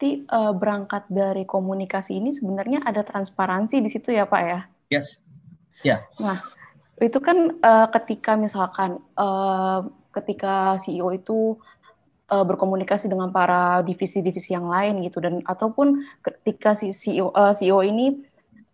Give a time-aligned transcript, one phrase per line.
[0.00, 4.60] berarti uh, berangkat dari komunikasi ini sebenarnya ada transparansi di situ ya Pak ya?
[4.88, 5.20] Yes.
[5.84, 6.00] Ya.
[6.00, 6.00] Yeah.
[6.24, 6.38] Nah,
[7.04, 9.84] itu kan uh, ketika misalkan uh,
[10.16, 11.60] ketika CEO itu
[12.32, 17.84] uh, berkomunikasi dengan para divisi-divisi yang lain gitu dan ataupun ketika si CEO uh, CEO
[17.84, 18.24] ini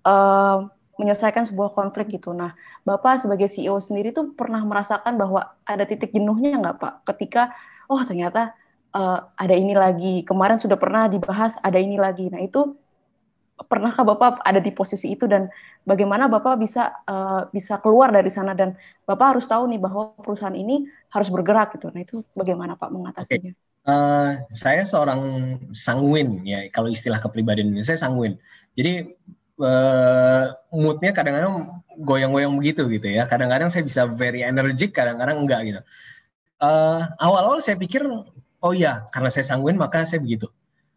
[0.06, 0.62] uh,
[0.94, 2.30] menyelesaikan sebuah konflik gitu.
[2.38, 2.54] Nah,
[2.86, 6.94] Bapak sebagai CEO sendiri tuh pernah merasakan bahwa ada titik jenuhnya nggak Pak?
[7.02, 7.50] Ketika
[7.90, 8.54] oh ternyata
[8.96, 12.32] uh, ada ini lagi, kemarin sudah pernah dibahas ada ini lagi.
[12.32, 12.72] Nah itu
[13.56, 15.48] pernahkah Bapak ada di posisi itu dan
[15.88, 18.76] bagaimana Bapak bisa uh, bisa keluar dari sana dan
[19.08, 21.88] Bapak harus tahu nih bahwa perusahaan ini harus bergerak gitu.
[21.92, 23.52] Nah itu bagaimana Pak mengatasinya?
[23.52, 23.64] Okay.
[23.86, 25.20] Uh, eh, saya seorang
[25.70, 28.36] sanguin ya kalau istilah kepribadian ini saya sanguin.
[28.76, 29.14] Jadi
[29.62, 33.24] uh, moodnya kadang-kadang goyang-goyang begitu gitu ya.
[33.24, 35.80] Kadang-kadang saya bisa very energetic, kadang-kadang enggak gitu.
[36.56, 38.04] Uh, awal-awal saya pikir
[38.66, 40.50] oh ya karena saya sanguin maka saya begitu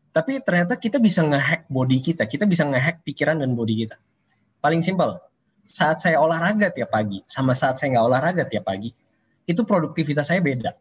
[0.10, 4.02] tapi ternyata kita bisa ngehack body kita, kita bisa ngehack pikiran dan body kita.
[4.60, 5.22] Paling simpel,
[5.64, 8.90] saat saya olahraga tiap pagi sama saat saya nggak olahraga tiap pagi,
[9.46, 10.74] itu produktivitas saya beda.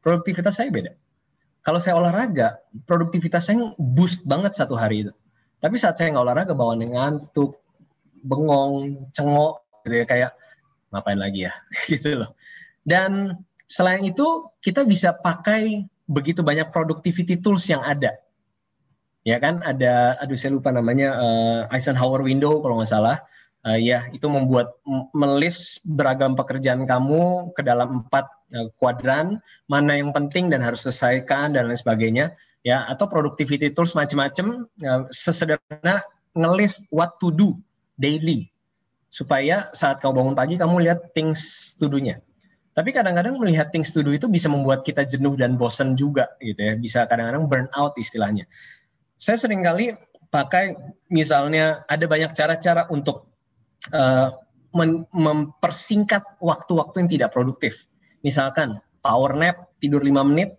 [0.00, 0.96] Produktivitas saya beda.
[1.62, 5.12] Kalau saya olahraga, produktivitas saya boost banget satu hari itu.
[5.62, 7.62] Tapi saat saya nggak olahraga, bawaan ngantuk,
[8.24, 10.30] bengong, cengok, gitu ya, kayak
[10.90, 11.52] ngapain lagi ya,
[11.92, 12.34] gitu loh.
[12.82, 13.38] Dan
[13.72, 18.20] selain itu, kita bisa pakai begitu banyak productivity tools yang ada.
[19.24, 23.24] Ya kan, ada, aduh saya lupa namanya, uh, Eisenhower Window kalau nggak salah.
[23.62, 24.74] Uh, ya, itu membuat
[25.14, 29.38] melis beragam pekerjaan kamu ke dalam empat uh, kuadran,
[29.70, 32.36] mana yang penting dan harus selesaikan dan lain sebagainya.
[32.66, 36.02] Ya, atau productivity tools macam-macam, uh, sesederhana
[36.34, 37.56] ngelis what to do
[37.96, 38.52] daily
[39.12, 42.18] supaya saat kamu bangun pagi kamu lihat things to do-nya.
[42.72, 46.56] Tapi kadang-kadang melihat things to do itu bisa membuat kita jenuh dan bosan juga gitu
[46.56, 46.72] ya.
[46.80, 48.48] Bisa kadang-kadang burn out istilahnya.
[49.20, 49.92] Saya sering kali
[50.32, 50.72] pakai
[51.12, 53.28] misalnya ada banyak cara-cara untuk
[53.92, 54.32] uh,
[55.12, 57.84] mempersingkat waktu-waktu yang tidak produktif.
[58.24, 60.56] Misalkan power nap, tidur 5 menit,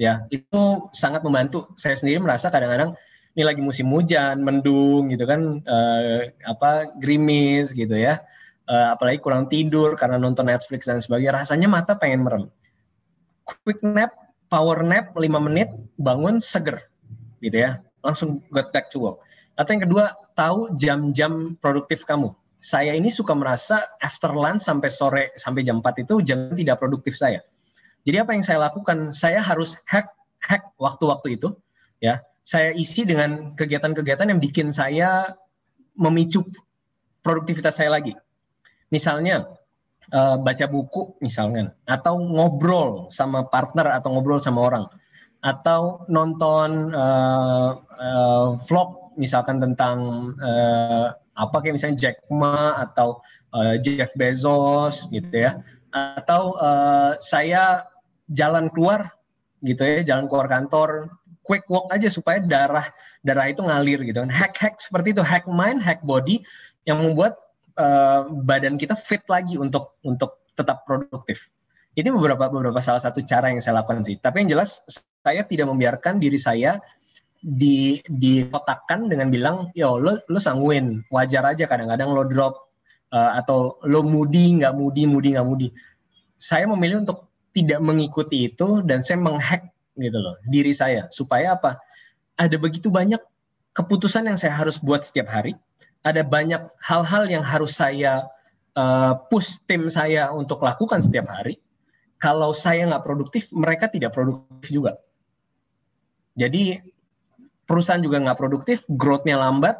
[0.00, 1.68] ya itu sangat membantu.
[1.76, 2.96] Saya sendiri merasa kadang-kadang
[3.36, 8.24] ini lagi musim hujan, mendung gitu kan, uh, apa gerimis gitu ya
[8.72, 12.44] uh, apalagi kurang tidur karena nonton Netflix dan sebagainya, rasanya mata pengen merem.
[13.44, 14.16] Quick nap,
[14.48, 15.68] power nap 5 menit,
[16.00, 16.80] bangun seger,
[17.44, 19.20] gitu ya, langsung get back to work.
[19.60, 22.32] Atau yang kedua, tahu jam-jam produktif kamu.
[22.62, 27.18] Saya ini suka merasa after lunch sampai sore sampai jam 4 itu jam tidak produktif
[27.18, 27.42] saya.
[28.06, 29.10] Jadi apa yang saya lakukan?
[29.10, 30.08] Saya harus hack
[30.42, 31.52] hack waktu-waktu itu,
[32.00, 32.22] ya.
[32.42, 35.38] Saya isi dengan kegiatan-kegiatan yang bikin saya
[35.94, 36.42] memicu
[37.22, 38.18] produktivitas saya lagi
[38.92, 39.48] misalnya
[40.12, 44.84] uh, baca buku misalnya atau ngobrol sama partner atau ngobrol sama orang
[45.42, 53.20] atau nonton uh, uh, vlog misalkan tentang uh, apa kayak misalnya Jack Ma atau
[53.56, 55.60] uh, Jeff Bezos gitu ya.
[55.92, 57.84] Atau uh, saya
[58.30, 59.12] jalan keluar
[59.62, 61.10] gitu ya jalan keluar kantor
[61.46, 62.86] quick walk aja supaya darah
[63.26, 64.30] darah itu ngalir gitu kan.
[64.30, 66.40] Hack hack seperti itu hack mind hack body
[66.86, 67.38] yang membuat
[67.76, 71.48] uh, badan kita fit lagi untuk untuk tetap produktif.
[71.92, 74.16] Ini beberapa beberapa salah satu cara yang saya lakukan sih.
[74.16, 74.80] Tapi yang jelas
[75.20, 76.80] saya tidak membiarkan diri saya
[77.42, 82.72] di dikotakkan dengan bilang, yo lo lo sanguin, wajar aja kadang-kadang lo drop
[83.12, 85.68] uh, atau lo moody nggak moody moody nggak moody.
[86.40, 89.68] Saya memilih untuk tidak mengikuti itu dan saya menghack
[90.00, 91.76] gitu loh diri saya supaya apa?
[92.40, 93.20] Ada begitu banyak
[93.76, 95.56] keputusan yang saya harus buat setiap hari
[96.02, 98.26] ada banyak hal-hal yang harus saya
[98.74, 101.58] uh, push tim saya untuk lakukan setiap hari.
[102.18, 104.94] Kalau saya nggak produktif, mereka tidak produktif juga.
[106.38, 106.78] Jadi
[107.66, 109.78] perusahaan juga nggak produktif, growth-nya lambat,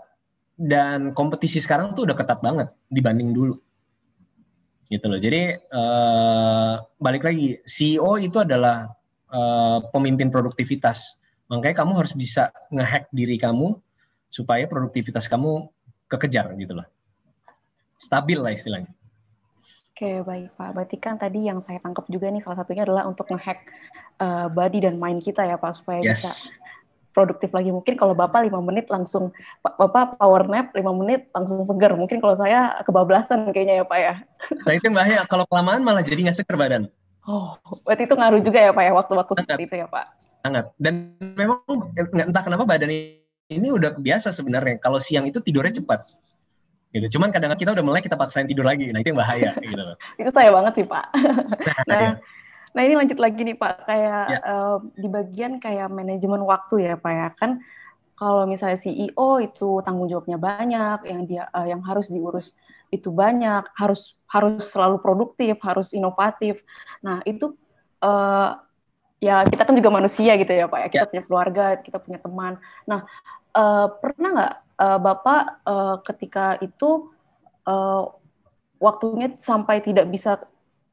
[0.59, 3.59] dan kompetisi sekarang tuh udah ketat banget dibanding dulu.
[4.91, 5.19] Gitu loh.
[5.23, 8.91] Jadi uh, balik lagi, CEO itu adalah
[9.33, 11.19] uh, pemimpin produktivitas.
[11.49, 13.79] Makanya kamu harus bisa ngehack diri kamu
[14.33, 15.69] supaya produktivitas kamu
[16.13, 16.87] kekejar gitu loh.
[17.97, 18.93] Stabil lah istilahnya.
[19.93, 20.69] Oke, baik Pak.
[20.75, 23.63] Berarti kan tadi yang saya tangkap juga nih salah satunya adalah untuk ngehack
[24.19, 26.19] uh, body dan mind kita ya Pak supaya yes.
[26.19, 26.31] bisa
[27.13, 27.71] produktif lagi.
[27.71, 29.31] Mungkin kalau Bapak lima menit langsung
[29.63, 31.95] Bapak power nap lima menit langsung seger.
[31.95, 34.15] Mungkin kalau saya kebablasan kayaknya ya Pak ya.
[34.65, 35.23] Nah itu bahaya.
[35.29, 36.89] Kalau kelamaan malah jadi nggak seger badan.
[37.23, 37.55] Oh,
[37.87, 40.07] berarti itu ngaruh juga ya Pak ya waktu-waktu seperti itu ya Pak.
[40.43, 40.65] Sangat.
[40.75, 41.63] Dan memang
[41.95, 42.91] entah kenapa badan
[43.59, 44.81] ini udah biasa sebenarnya.
[44.81, 46.09] Kalau siang itu tidurnya cepat.
[46.93, 47.17] Gitu.
[47.17, 48.93] Cuman kadang-kadang kita udah mulai kita paksain tidur lagi.
[48.93, 49.85] Nah, itu yang bahaya gitu
[50.21, 51.07] itu saya banget sih, Pak.
[51.89, 52.13] nah, nah
[52.73, 54.39] Nah ini lanjut lagi nih Pak, kayak ya.
[54.49, 57.61] uh, di bagian kayak manajemen waktu ya Pak ya kan
[58.17, 62.57] kalau misalnya CEO itu tanggung jawabnya banyak, yang dia uh, yang harus diurus
[62.93, 66.65] itu banyak, harus harus selalu produktif, harus inovatif.
[67.05, 67.53] Nah itu
[68.01, 68.57] uh,
[69.21, 71.11] ya kita kan juga manusia gitu ya Pak ya, kita ya.
[71.13, 72.57] punya keluarga, kita punya teman.
[72.89, 73.05] Nah
[73.57, 77.13] uh, pernah nggak uh, Bapak uh, ketika itu
[77.69, 78.05] uh,
[78.83, 80.41] waktunya sampai tidak bisa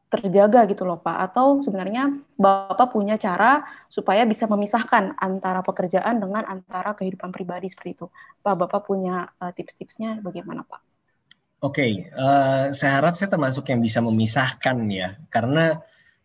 [0.10, 3.62] terjaga gitu loh Pak atau sebenarnya Bapak punya cara
[3.94, 8.06] supaya bisa memisahkan antara pekerjaan dengan antara kehidupan pribadi seperti itu.
[8.42, 10.82] Pak Bapak punya tips-tipsnya bagaimana Pak?
[11.62, 15.78] Oke, okay, uh, saya harap saya termasuk yang bisa memisahkan ya karena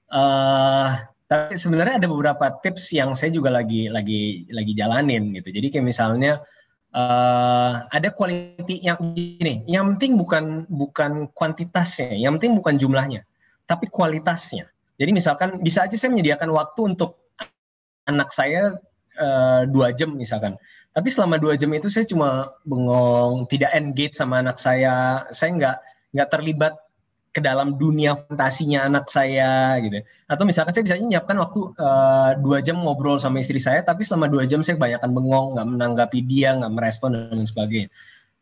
[0.08, 0.88] uh,
[1.24, 5.48] tapi sebenarnya ada beberapa tips yang saya juga lagi lagi lagi jalanin gitu.
[5.50, 6.44] Jadi kayak misalnya
[6.92, 13.24] uh, ada quality yang ini, yang penting bukan bukan kuantitasnya, yang penting bukan jumlahnya
[13.64, 14.68] tapi kualitasnya.
[15.00, 17.18] Jadi misalkan bisa aja saya menyediakan waktu untuk
[18.06, 18.78] anak saya
[19.18, 20.54] uh, dua jam misalkan.
[20.94, 25.26] Tapi selama dua jam itu saya cuma bengong, tidak engage sama anak saya.
[25.34, 25.76] Saya nggak
[26.14, 26.74] nggak terlibat
[27.34, 29.98] ke dalam dunia fantasinya anak saya gitu.
[30.30, 34.30] Atau misalkan saya bisa menyiapkan waktu uh, dua jam ngobrol sama istri saya, tapi selama
[34.30, 37.90] dua jam saya kebanyakan bengong, nggak menanggapi dia, nggak merespon dan sebagainya.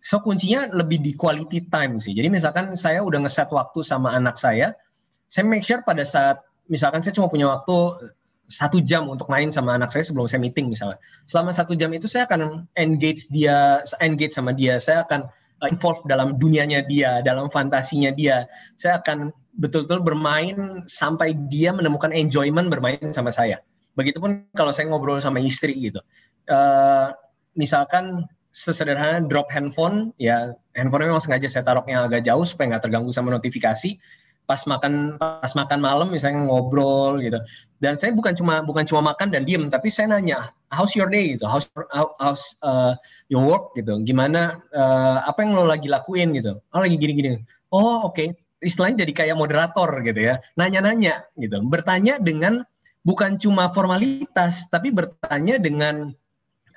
[0.05, 2.13] So kuncinya lebih di quality time sih.
[2.13, 4.77] Jadi misalkan saya udah ngeset waktu sama anak saya,
[5.25, 8.11] saya make sure pada saat misalkan saya cuma punya waktu
[8.53, 11.01] satu jam untuk main sama anak saya sebelum saya meeting misalnya.
[11.25, 14.77] Selama satu jam itu saya akan engage dia, engage sama dia.
[14.77, 18.51] Saya akan uh, involve dalam dunianya dia, dalam fantasinya dia.
[18.75, 23.63] Saya akan betul-betul bermain sampai dia menemukan enjoyment bermain sama saya.
[23.95, 26.03] Begitupun kalau saya ngobrol sama istri gitu.
[26.51, 27.15] Uh,
[27.55, 33.13] misalkan sesederhana drop handphone, ya handphone memang sengaja saya taruhnya agak jauh supaya nggak terganggu
[33.15, 33.97] sama notifikasi
[34.43, 37.39] pas makan pas makan malam misalnya ngobrol gitu.
[37.79, 41.39] Dan saya bukan cuma bukan cuma makan dan diem tapi saya nanya how's your day?
[41.39, 41.47] gitu.
[41.47, 41.71] How's
[42.19, 42.99] how's uh,
[43.31, 43.73] your work?
[43.79, 44.03] gitu.
[44.03, 46.35] Gimana uh, apa yang lo lagi lakuin?
[46.35, 46.59] gitu.
[46.75, 47.31] Oh lagi gini gini
[47.73, 48.15] oh oke.
[48.15, 48.29] Okay.
[48.63, 50.39] istilahnya jadi kayak moderator gitu ya.
[50.55, 51.59] Nanya-nanya gitu.
[51.67, 52.63] Bertanya dengan
[53.03, 56.15] bukan cuma formalitas tapi bertanya dengan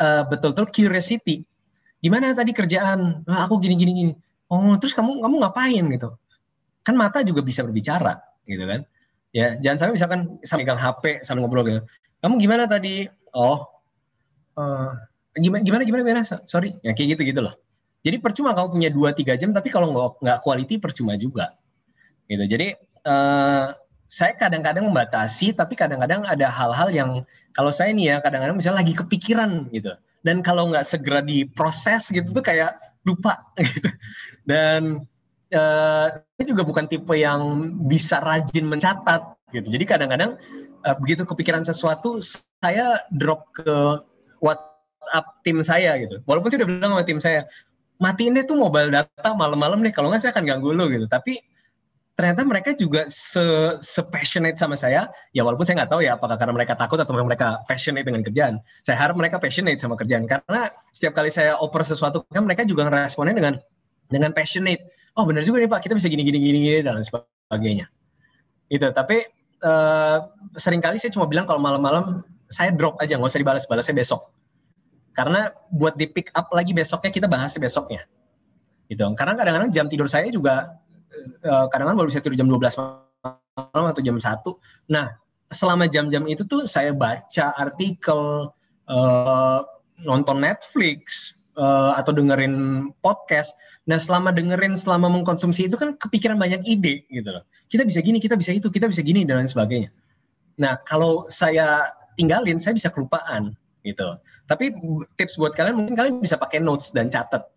[0.01, 1.45] uh, betul-betul curiosity.
[2.01, 3.25] Gimana tadi kerjaan?
[3.25, 4.13] Nah, aku gini gini gini.
[4.49, 5.85] Oh terus kamu kamu ngapain?
[5.93, 6.09] gitu
[6.85, 8.85] kan mata juga bisa berbicara gitu kan?
[9.33, 11.81] Ya jangan sampai misalkan sampai megang HP sambil ngobrol gitu.
[12.21, 13.09] Kamu gimana tadi?
[13.35, 13.65] Oh
[14.55, 14.93] uh,
[15.35, 16.23] gimana gimana gimana?
[16.23, 16.77] Sorry.
[16.85, 17.57] Ya kayak gitu gitu loh.
[18.05, 21.57] Jadi percuma kamu punya dua tiga jam tapi kalau nggak nggak quality percuma juga.
[22.29, 22.45] Gitu.
[22.45, 23.73] Jadi uh,
[24.05, 27.09] saya kadang-kadang membatasi tapi kadang-kadang ada hal-hal yang
[27.57, 29.97] kalau saya nih ya kadang-kadang misalnya lagi kepikiran gitu.
[30.21, 32.77] Dan kalau nggak segera diproses gitu tuh kayak
[33.09, 33.41] lupa
[33.73, 33.89] gitu.
[34.45, 35.09] Dan
[35.53, 36.07] uh,
[36.41, 39.21] juga bukan tipe yang bisa rajin mencatat
[39.53, 39.67] gitu.
[39.69, 40.39] Jadi kadang-kadang
[40.87, 44.01] uh, begitu kepikiran sesuatu saya drop ke
[44.41, 46.21] WhatsApp tim saya gitu.
[46.25, 47.45] Walaupun saya udah bilang sama tim saya,
[48.01, 51.05] matiin deh tuh mobile data malam-malam nih kalau nggak saya akan ganggu lo gitu.
[51.05, 51.41] Tapi
[52.15, 53.43] ternyata mereka juga se,
[53.83, 57.11] se passionate sama saya ya walaupun saya nggak tahu ya apakah karena mereka takut atau
[57.11, 61.83] mereka passionate dengan kerjaan saya harap mereka passionate sama kerjaan karena setiap kali saya oper
[61.83, 63.53] sesuatu kan mereka juga ngeresponnya dengan
[64.07, 65.79] dengan passionate oh benar juga nih pak.
[65.83, 67.87] Kita bisa gini gini gini, gini dan sebagainya.
[68.71, 69.25] Itu tapi
[69.63, 70.17] uh,
[70.55, 74.31] sering kali saya cuma bilang kalau malam-malam saya drop aja nggak usah dibalas-balasnya besok.
[75.15, 78.03] Karena buat di pick up lagi besoknya kita bahas besoknya.
[78.91, 79.01] Gitu.
[79.15, 80.75] Karena kadang-kadang jam tidur saya juga
[81.45, 83.05] uh, kadang-kadang baru bisa tidur jam 12
[83.55, 85.15] malam atau jam 1 nah
[85.49, 88.51] selama jam-jam itu tuh saya baca artikel
[88.89, 89.59] uh,
[90.03, 93.55] nonton Netflix uh, atau dengerin podcast.
[93.89, 97.43] Nah, selama dengerin, selama mengkonsumsi itu kan kepikiran banyak ide gitu loh.
[97.67, 99.89] Kita bisa gini, kita bisa itu, kita bisa gini dan lain sebagainya.
[100.59, 104.19] Nah, kalau saya tinggalin, saya bisa kelupaan gitu.
[104.45, 104.71] Tapi
[105.17, 107.47] tips buat kalian mungkin kalian bisa pakai notes dan catat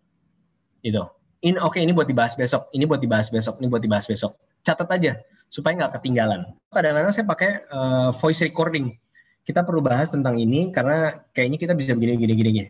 [0.81, 1.05] gitu.
[1.39, 4.35] Ini oke okay, ini buat dibahas besok, ini buat dibahas besok, ini buat dibahas besok.
[4.59, 6.51] Catat aja supaya nggak ketinggalan.
[6.67, 8.91] Kadang-kadang saya pakai uh, voice recording.
[9.47, 12.69] Kita perlu bahas tentang ini karena kayaknya kita bisa begini gini gini gini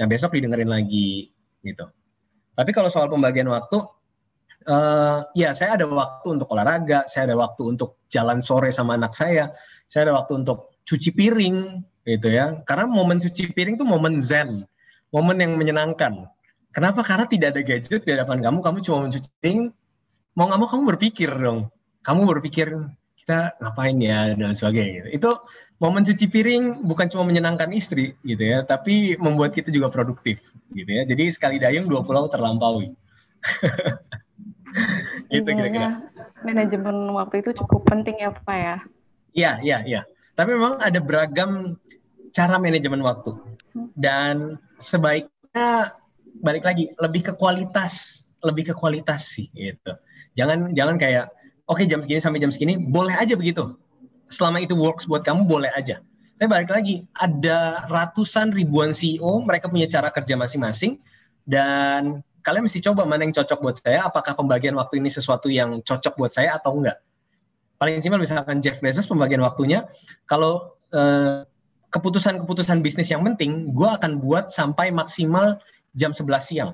[0.00, 1.28] Nah besok didengerin lagi
[1.60, 1.84] gitu.
[2.56, 3.84] Tapi kalau soal pembagian waktu,
[4.64, 9.12] uh, ya saya ada waktu untuk olahraga, saya ada waktu untuk jalan sore sama anak
[9.12, 9.52] saya,
[9.84, 12.64] saya ada waktu untuk cuci piring gitu ya.
[12.64, 14.64] Karena momen cuci piring itu momen zen,
[15.12, 16.26] momen yang menyenangkan.
[16.72, 17.04] Kenapa?
[17.04, 19.68] Karena tidak ada gadget di hadapan kamu, kamu cuma mencuci piring,
[20.32, 21.68] mau nggak mau kamu berpikir dong.
[22.00, 22.72] Kamu berpikir
[23.20, 25.04] kita ngapain ya dan sebagainya.
[25.04, 25.08] Gitu.
[25.20, 25.30] Itu
[25.80, 30.90] momen cuci piring bukan cuma menyenangkan istri gitu ya, tapi membuat kita juga produktif gitu
[30.92, 31.08] ya.
[31.08, 32.92] Jadi sekali dayung dua pulau terlampaui.
[35.32, 36.04] gitu kira-kira.
[36.44, 38.76] Manajemen waktu itu cukup penting ya Pak ya.
[39.32, 40.00] Iya, iya, iya.
[40.36, 41.80] Tapi memang ada beragam
[42.30, 43.40] cara manajemen waktu.
[43.96, 45.96] Dan sebaiknya
[46.44, 49.96] balik lagi lebih ke kualitas, lebih ke kualitas sih gitu.
[50.36, 51.32] Jangan jangan kayak
[51.64, 53.68] oke okay, jam segini sampai jam segini boleh aja begitu.
[54.30, 55.98] Selama itu works buat kamu boleh aja.
[56.40, 60.96] Tapi balik lagi, ada ratusan ribuan CEO, mereka punya cara kerja masing-masing,
[61.44, 65.84] dan kalian mesti coba mana yang cocok buat saya, apakah pembagian waktu ini sesuatu yang
[65.84, 66.96] cocok buat saya atau enggak.
[67.76, 69.84] Paling simpel misalkan Jeff Bezos pembagian waktunya,
[70.24, 71.44] kalau eh,
[71.92, 75.60] keputusan-keputusan bisnis yang penting, gue akan buat sampai maksimal
[75.92, 76.70] jam 11 siang.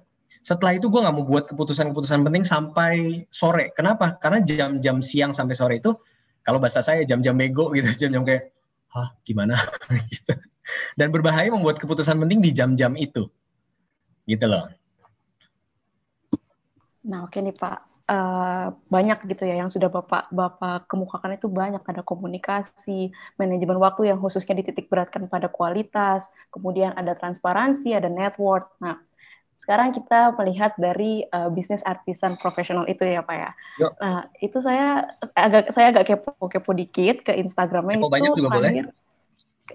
[0.47, 3.75] Setelah itu gue nggak mau buat keputusan-keputusan penting sampai sore.
[3.75, 4.15] Kenapa?
[4.23, 5.91] Karena jam-jam siang sampai sore itu,
[6.47, 8.55] kalau bahasa saya jam-jam bego gitu, jam-jam kayak
[8.95, 9.59] hah gimana
[10.15, 10.33] gitu.
[10.95, 13.27] Dan berbahaya membuat keputusan penting di jam-jam itu.
[14.27, 14.71] Gitu loh.
[17.07, 17.79] Nah, oke nih Pak.
[18.07, 24.15] Uh, banyak gitu ya yang sudah Bapak Bapak kemukakan itu banyak ada komunikasi, manajemen waktu
[24.15, 28.71] yang khususnya dititik beratkan pada kualitas, kemudian ada transparansi, ada network.
[28.79, 29.03] Nah,
[29.67, 33.51] sekarang kita melihat dari uh, bisnis artisan profesional itu ya Pak ya.
[33.83, 33.93] Yuk.
[33.99, 38.15] Nah itu saya agak saya agak kepo-kepo dikit ke Instagramnya kepo itu.
[38.15, 38.71] banyak juga boleh.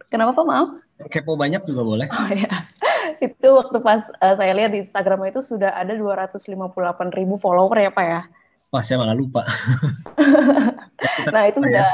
[0.07, 0.69] Kenapa Pak maaf?
[1.11, 2.07] Kepo banyak juga boleh.
[2.07, 2.71] Oh ya.
[3.27, 6.47] itu waktu pas uh, saya lihat di Instagramnya itu sudah ada 258
[7.11, 8.21] ribu follower ya Pak ya.
[8.71, 9.43] Wah saya malah lupa.
[11.35, 11.91] nah itu sudah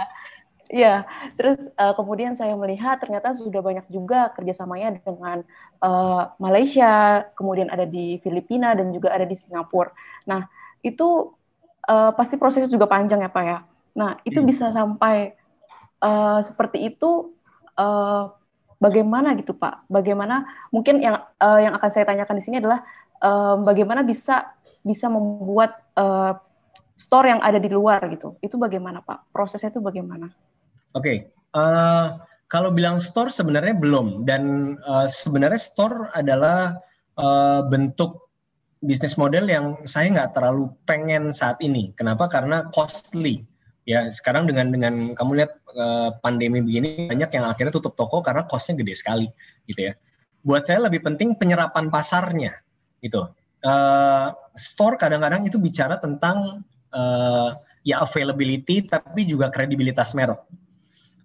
[0.68, 1.08] Iya,
[1.40, 5.48] terus uh, kemudian saya melihat ternyata sudah banyak juga kerjasamanya dengan
[5.80, 9.96] uh, Malaysia, kemudian ada di Filipina dan juga ada di Singapura.
[10.28, 10.44] Nah,
[10.84, 11.32] itu
[11.88, 13.64] uh, pasti prosesnya juga panjang ya Pak ya.
[13.96, 14.48] Nah, itu hmm.
[14.52, 15.40] bisa sampai
[16.04, 17.32] uh, seperti itu
[17.80, 18.36] uh,
[18.76, 19.88] bagaimana gitu Pak?
[19.88, 22.84] Bagaimana mungkin yang uh, yang akan saya tanyakan di sini adalah
[23.24, 24.52] uh, bagaimana bisa
[24.84, 26.36] bisa membuat uh,
[27.00, 28.36] store yang ada di luar gitu.
[28.44, 29.32] Itu bagaimana Pak?
[29.32, 30.28] Prosesnya itu bagaimana?
[30.98, 31.18] Oke, okay.
[31.54, 32.06] uh, eh,
[32.50, 36.82] kalau bilang store sebenarnya belum dan uh, sebenarnya store adalah
[37.22, 38.34] uh, bentuk
[38.82, 41.94] bisnis model yang saya nggak terlalu pengen saat ini.
[41.94, 42.26] Kenapa?
[42.26, 43.46] Karena costly.
[43.86, 48.44] Ya sekarang dengan dengan kamu lihat uh, pandemi begini banyak yang akhirnya tutup toko karena
[48.50, 49.30] costnya gede sekali,
[49.70, 49.94] gitu ya.
[50.42, 52.58] Buat saya lebih penting penyerapan pasarnya,
[53.06, 53.30] gitu.
[53.62, 57.54] Uh, store kadang-kadang itu bicara tentang uh,
[57.86, 60.42] ya availability tapi juga kredibilitas merek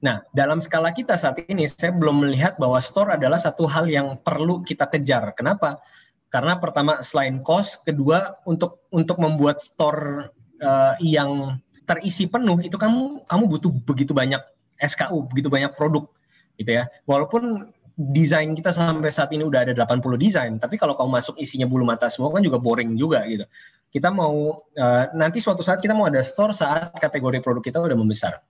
[0.03, 4.19] Nah, dalam skala kita saat ini, saya belum melihat bahwa store adalah satu hal yang
[4.19, 5.31] perlu kita kejar.
[5.39, 5.79] Kenapa?
[6.27, 13.23] Karena pertama selain cost, kedua untuk untuk membuat store uh, yang terisi penuh itu kamu
[13.31, 14.43] kamu butuh begitu banyak
[14.83, 16.11] SKU, begitu banyak produk,
[16.59, 16.91] gitu ya.
[17.07, 21.71] Walaupun desain kita sampai saat ini udah ada 80 desain, tapi kalau kamu masuk isinya
[21.71, 23.47] bulu mata semua kan juga boring juga gitu.
[23.93, 27.95] Kita mau uh, nanti suatu saat kita mau ada store saat kategori produk kita udah
[27.95, 28.43] membesar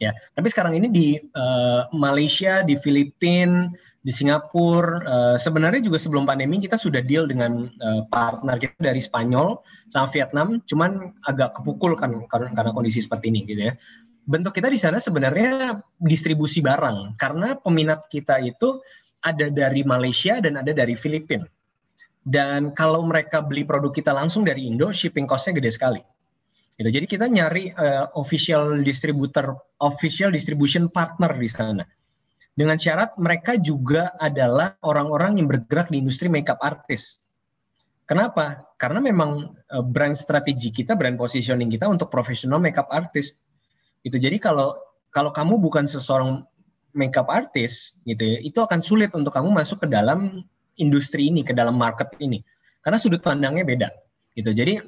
[0.00, 0.10] ya.
[0.34, 3.68] Tapi sekarang ini di uh, Malaysia, di Filipina,
[4.00, 8.98] di Singapura, uh, sebenarnya juga sebelum pandemi kita sudah deal dengan uh, partner kita dari
[8.98, 9.60] Spanyol
[9.92, 13.76] sama Vietnam, cuman agak kepukul kan karena, karena kondisi seperti ini gitu ya.
[14.24, 18.80] Bentuk kita di sana sebenarnya distribusi barang karena peminat kita itu
[19.20, 21.44] ada dari Malaysia dan ada dari Filipina.
[22.20, 26.00] Dan kalau mereka beli produk kita langsung dari Indo, shipping cost-nya gede sekali.
[26.80, 26.96] Gitu.
[26.96, 29.52] Jadi kita nyari uh, official distributor,
[29.84, 31.84] official distribution partner di sana.
[32.56, 37.20] Dengan syarat mereka juga adalah orang-orang yang bergerak di industri makeup artist.
[38.08, 38.64] Kenapa?
[38.80, 43.36] Karena memang uh, brand strategi kita, brand positioning kita untuk profesional makeup artist.
[44.00, 44.72] Itu jadi kalau
[45.12, 46.48] kalau kamu bukan seseorang
[46.96, 50.48] makeup artist gitu ya, itu akan sulit untuk kamu masuk ke dalam
[50.80, 52.40] industri ini, ke dalam market ini.
[52.80, 53.88] Karena sudut pandangnya beda.
[54.32, 54.48] Gitu.
[54.56, 54.80] Jadi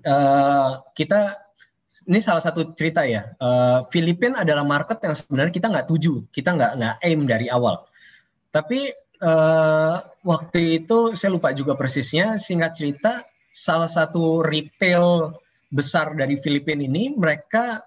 [0.00, 1.42] uh, kita
[2.08, 3.34] ini salah satu cerita ya.
[3.38, 7.86] Uh, Filipina adalah market yang sebenarnya kita nggak tuju, kita nggak nggak aim dari awal.
[8.50, 8.90] Tapi
[9.22, 9.96] uh,
[10.26, 12.36] waktu itu saya lupa juga persisnya.
[12.42, 13.12] Singkat cerita,
[13.54, 15.36] salah satu retail
[15.72, 17.80] besar dari Filipina ini mereka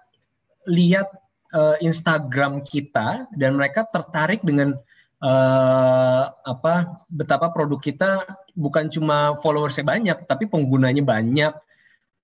[0.66, 1.06] lihat
[1.54, 4.74] uh, Instagram kita dan mereka tertarik dengan
[5.22, 8.10] uh, apa betapa produk kita
[8.56, 11.52] bukan cuma followersnya banyak, tapi penggunanya banyak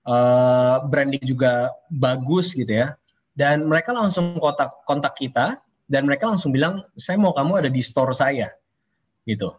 [0.07, 2.95] uh, branding juga bagus gitu ya.
[3.33, 7.81] Dan mereka langsung kontak kontak kita dan mereka langsung bilang saya mau kamu ada di
[7.81, 8.53] store saya
[9.25, 9.57] gitu.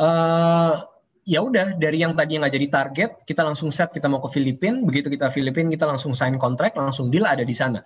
[0.00, 0.80] Uh,
[1.28, 4.80] ya udah dari yang tadi nggak jadi target kita langsung set kita mau ke Filipina
[4.80, 7.84] begitu kita Filipina kita langsung sign kontrak langsung deal ada di sana.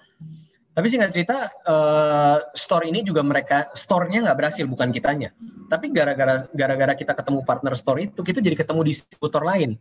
[0.74, 5.30] Tapi singkat cerita uh, store ini juga mereka store-nya nggak berhasil bukan kitanya.
[5.70, 9.78] Tapi gara-gara gara-gara kita ketemu partner store itu kita jadi ketemu distributor lain.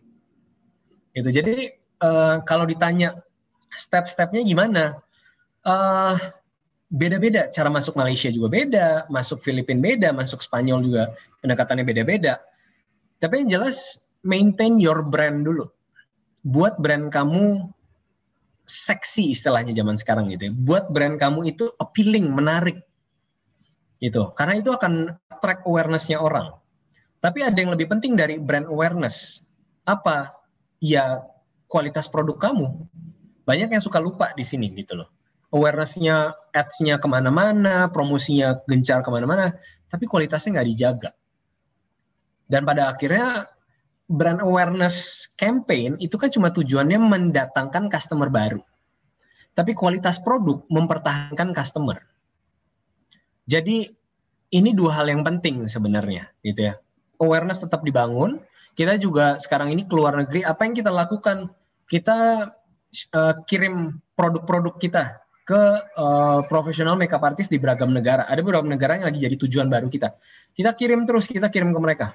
[1.17, 3.21] Itu jadi uh, kalau ditanya
[3.73, 5.01] step-stepnya gimana,
[5.65, 6.15] uh,
[6.93, 7.49] beda-beda.
[7.49, 11.03] Cara masuk Malaysia juga beda, masuk Filipina beda, masuk Spanyol juga
[11.41, 12.37] pendekatannya beda-beda.
[13.17, 15.65] Tapi yang jelas maintain your brand dulu.
[16.45, 17.71] Buat brand kamu
[18.63, 20.53] seksi istilahnya zaman sekarang gitu ya.
[20.53, 22.79] Buat brand kamu itu appealing, menarik.
[23.99, 24.31] Gitu.
[24.35, 26.51] Karena itu akan attract awareness-nya orang.
[27.23, 29.47] Tapi ada yang lebih penting dari brand awareness.
[29.87, 30.35] Apa?
[30.83, 31.23] Ya
[31.73, 32.85] kualitas produk kamu.
[33.49, 35.09] Banyak yang suka lupa di sini gitu loh.
[35.49, 39.57] Awareness-nya, ads-nya ke mana-mana, promosinya gencar ke mana-mana,
[39.89, 41.09] tapi kualitasnya nggak dijaga.
[42.45, 43.49] Dan pada akhirnya
[44.05, 48.61] brand awareness campaign itu kan cuma tujuannya mendatangkan customer baru.
[49.53, 52.01] Tapi kualitas produk mempertahankan customer.
[53.45, 53.85] Jadi
[54.53, 56.73] ini dua hal yang penting sebenarnya gitu ya.
[57.21, 58.41] Awareness tetap dibangun.
[58.73, 61.53] Kita juga sekarang ini keluar negeri apa yang kita lakukan?
[61.87, 62.49] Kita
[63.13, 65.03] uh, kirim produk-produk kita
[65.43, 65.61] ke
[65.99, 68.23] uh, profesional makeup artist di beragam negara.
[68.27, 70.15] Ada beberapa negara yang lagi jadi tujuan baru kita.
[70.55, 72.07] Kita kirim terus, kita kirim ke mereka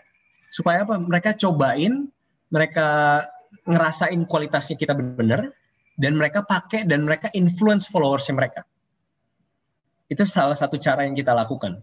[0.48, 0.96] supaya apa?
[0.96, 2.08] Mereka cobain,
[2.48, 2.88] mereka
[3.68, 5.52] ngerasain kualitasnya kita benar
[6.00, 8.64] dan mereka pakai dan mereka influence followersnya mereka.
[10.08, 11.76] Itu salah satu cara yang kita lakukan.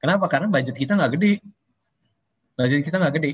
[0.00, 0.24] Kenapa?
[0.30, 1.32] Karena budget kita nggak gede.
[2.56, 3.30] Budget kita nggak gede.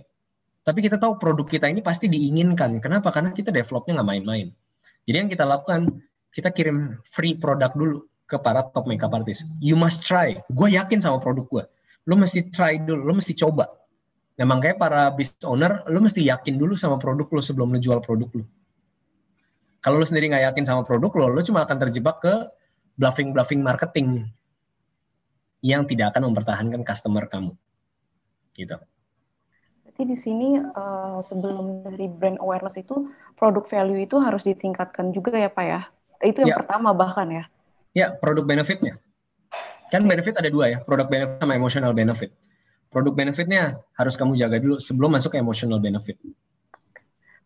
[0.65, 2.81] Tapi kita tahu produk kita ini pasti diinginkan.
[2.81, 3.13] Kenapa?
[3.13, 4.49] Karena kita developnya nggak main-main.
[5.05, 5.93] Jadi yang kita lakukan,
[6.33, 9.45] kita kirim free produk dulu ke para top makeup artist.
[9.61, 10.41] You must try.
[10.49, 11.65] Gue yakin sama produk gue.
[12.09, 13.69] Lo mesti try dulu, lo mesti coba
[14.35, 18.03] Nah makanya para business owner, lo mesti yakin dulu sama produk lo sebelum lo jual
[18.03, 18.45] produk lo.
[19.79, 22.35] Kalau lo sendiri nggak yakin sama produk lo, lo cuma akan terjebak ke
[22.99, 24.27] bluffing-bluffing marketing
[25.63, 27.55] yang tidak akan mempertahankan customer kamu.
[28.59, 28.75] Gitu.
[29.95, 35.39] Berarti di sini uh, sebelum dari brand awareness itu, produk value itu harus ditingkatkan juga
[35.39, 35.81] ya Pak ya?
[36.19, 36.59] Itu yang ya.
[36.59, 37.45] pertama bahkan ya?
[37.95, 38.99] Ya, produk benefitnya.
[39.95, 42.35] Kan benefit ada dua ya, produk benefit sama emotional benefit
[42.95, 46.15] produk benefitnya harus kamu jaga dulu sebelum masuk ke emotional benefit.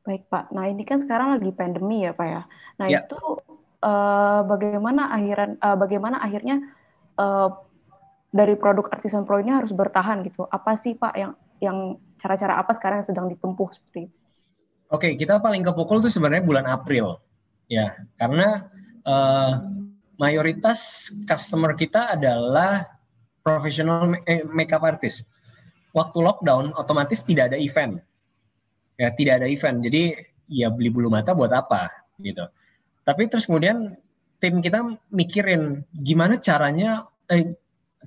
[0.05, 0.53] Baik Pak.
[0.53, 2.43] Nah ini kan sekarang lagi pandemi ya Pak ya.
[2.77, 3.01] Nah ya.
[3.01, 3.17] itu
[3.81, 6.61] uh, bagaimana akhiran uh, bagaimana akhirnya
[7.17, 7.49] uh,
[8.29, 10.45] dari produk artisan pro ini harus bertahan gitu.
[10.53, 14.17] Apa sih Pak yang yang cara-cara apa sekarang yang sedang ditempuh seperti itu?
[14.89, 17.21] Oke, kita paling kepukul tuh sebenarnya bulan April,
[17.69, 18.73] ya, karena
[19.05, 19.61] uh,
[20.17, 22.89] mayoritas customer kita adalah
[23.45, 24.09] profesional
[24.49, 25.29] makeup artist
[25.97, 28.01] waktu lockdown otomatis tidak ada event.
[28.99, 29.79] Ya, tidak ada event.
[29.83, 30.15] Jadi
[30.51, 32.47] ya beli bulu mata buat apa gitu.
[33.07, 33.95] Tapi terus kemudian
[34.43, 37.55] tim kita mikirin gimana caranya eh,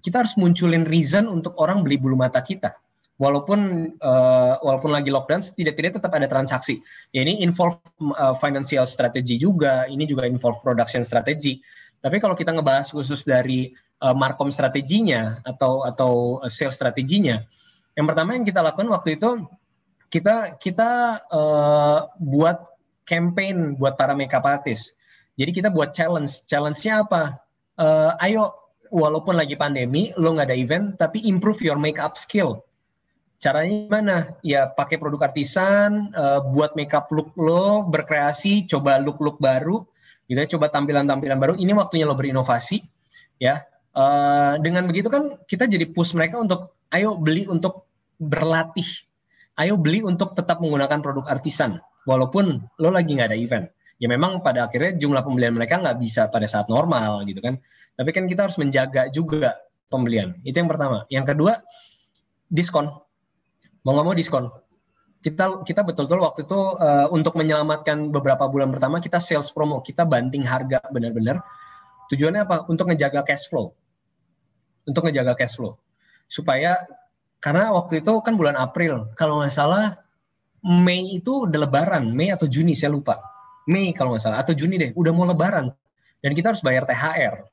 [0.03, 2.75] kita harus munculin reason untuk orang beli bulu mata kita.
[3.21, 6.81] Walaupun uh, walaupun lagi lockdown tidak-tidak tetap ada transaksi.
[7.13, 7.77] Ya ini involve
[8.17, 11.61] uh, financial strategy juga, ini juga involve production strategy.
[12.01, 17.45] Tapi kalau kita ngebahas khusus dari uh, markom strateginya atau atau sales strateginya,
[17.93, 19.45] yang pertama yang kita lakukan waktu itu
[20.09, 22.57] kita kita uh, buat
[23.05, 24.97] campaign buat para makeup artist.
[25.37, 26.41] Jadi kita buat challenge.
[26.49, 27.37] Challenge-nya apa?
[27.77, 28.49] Uh, ayo
[28.89, 32.65] walaupun lagi pandemi, lo nggak ada event, tapi improve your makeup skill.
[33.41, 34.15] Caranya gimana?
[34.45, 39.81] Ya pakai produk artisan, uh, buat makeup look lo, berkreasi, coba look-look baru,
[40.29, 41.53] gitu ya, coba tampilan-tampilan baru.
[41.57, 42.85] Ini waktunya lo berinovasi,
[43.41, 43.65] ya.
[43.91, 47.89] Uh, dengan begitu kan kita jadi push mereka untuk ayo beli untuk
[48.21, 48.87] berlatih.
[49.57, 53.65] Ayo beli untuk tetap menggunakan produk artisan, walaupun lo lagi nggak ada event.
[53.97, 57.57] Ya memang pada akhirnya jumlah pembelian mereka nggak bisa pada saat normal gitu kan.
[57.97, 59.57] Tapi kan kita harus menjaga juga
[59.89, 60.37] pembelian.
[60.45, 61.09] Itu yang pertama.
[61.09, 61.61] Yang kedua,
[62.47, 62.89] diskon.
[63.85, 64.45] Mau nggak mau diskon.
[65.21, 70.01] Kita kita betul-betul waktu itu uh, untuk menyelamatkan beberapa bulan pertama kita sales promo, kita
[70.01, 71.45] banting harga benar-benar.
[72.09, 72.57] Tujuannya apa?
[72.65, 73.73] Untuk ngejaga cash flow.
[74.89, 75.77] Untuk ngejaga cash flow
[76.31, 76.79] supaya
[77.43, 79.99] karena waktu itu kan bulan April kalau nggak salah
[80.63, 83.19] Mei itu udah Lebaran Mei atau Juni saya lupa
[83.67, 85.67] Mei kalau nggak salah atau Juni deh udah mau Lebaran
[86.23, 87.43] dan kita harus bayar THR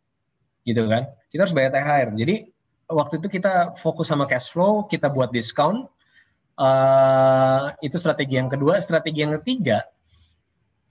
[0.63, 2.47] gitu kan kita harus bayar THR jadi
[2.87, 5.91] waktu itu kita fokus sama cash flow kita buat diskon
[6.59, 9.87] uh, itu strategi yang kedua strategi yang ketiga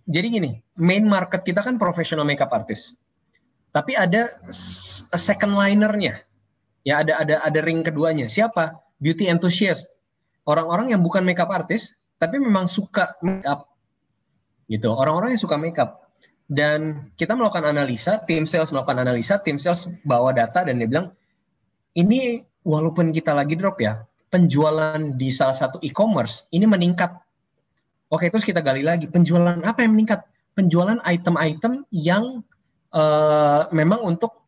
[0.08, 2.96] jadi gini main market kita kan professional makeup artist
[3.76, 4.40] tapi ada
[5.14, 6.28] second linernya
[6.88, 8.32] Ya ada ada ada ring keduanya.
[8.32, 8.80] Siapa?
[9.04, 9.92] Beauty enthusiast.
[10.48, 13.68] Orang-orang yang bukan makeup artist tapi memang suka makeup.
[14.72, 14.88] Gitu.
[14.88, 16.08] Orang-orang yang suka makeup.
[16.48, 21.12] Dan kita melakukan analisa, tim sales melakukan analisa, tim sales bawa data dan dia bilang
[21.92, 27.16] ini walaupun kita lagi drop ya, penjualan di salah satu e-commerce ini meningkat.
[28.08, 30.24] Oke, terus kita gali lagi, penjualan apa yang meningkat?
[30.56, 32.42] Penjualan item-item yang
[32.96, 34.48] uh, memang untuk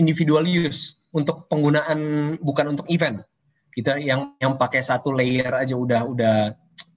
[0.00, 3.22] individual use untuk penggunaan bukan untuk event.
[3.70, 6.36] Kita yang yang pakai satu layer aja udah udah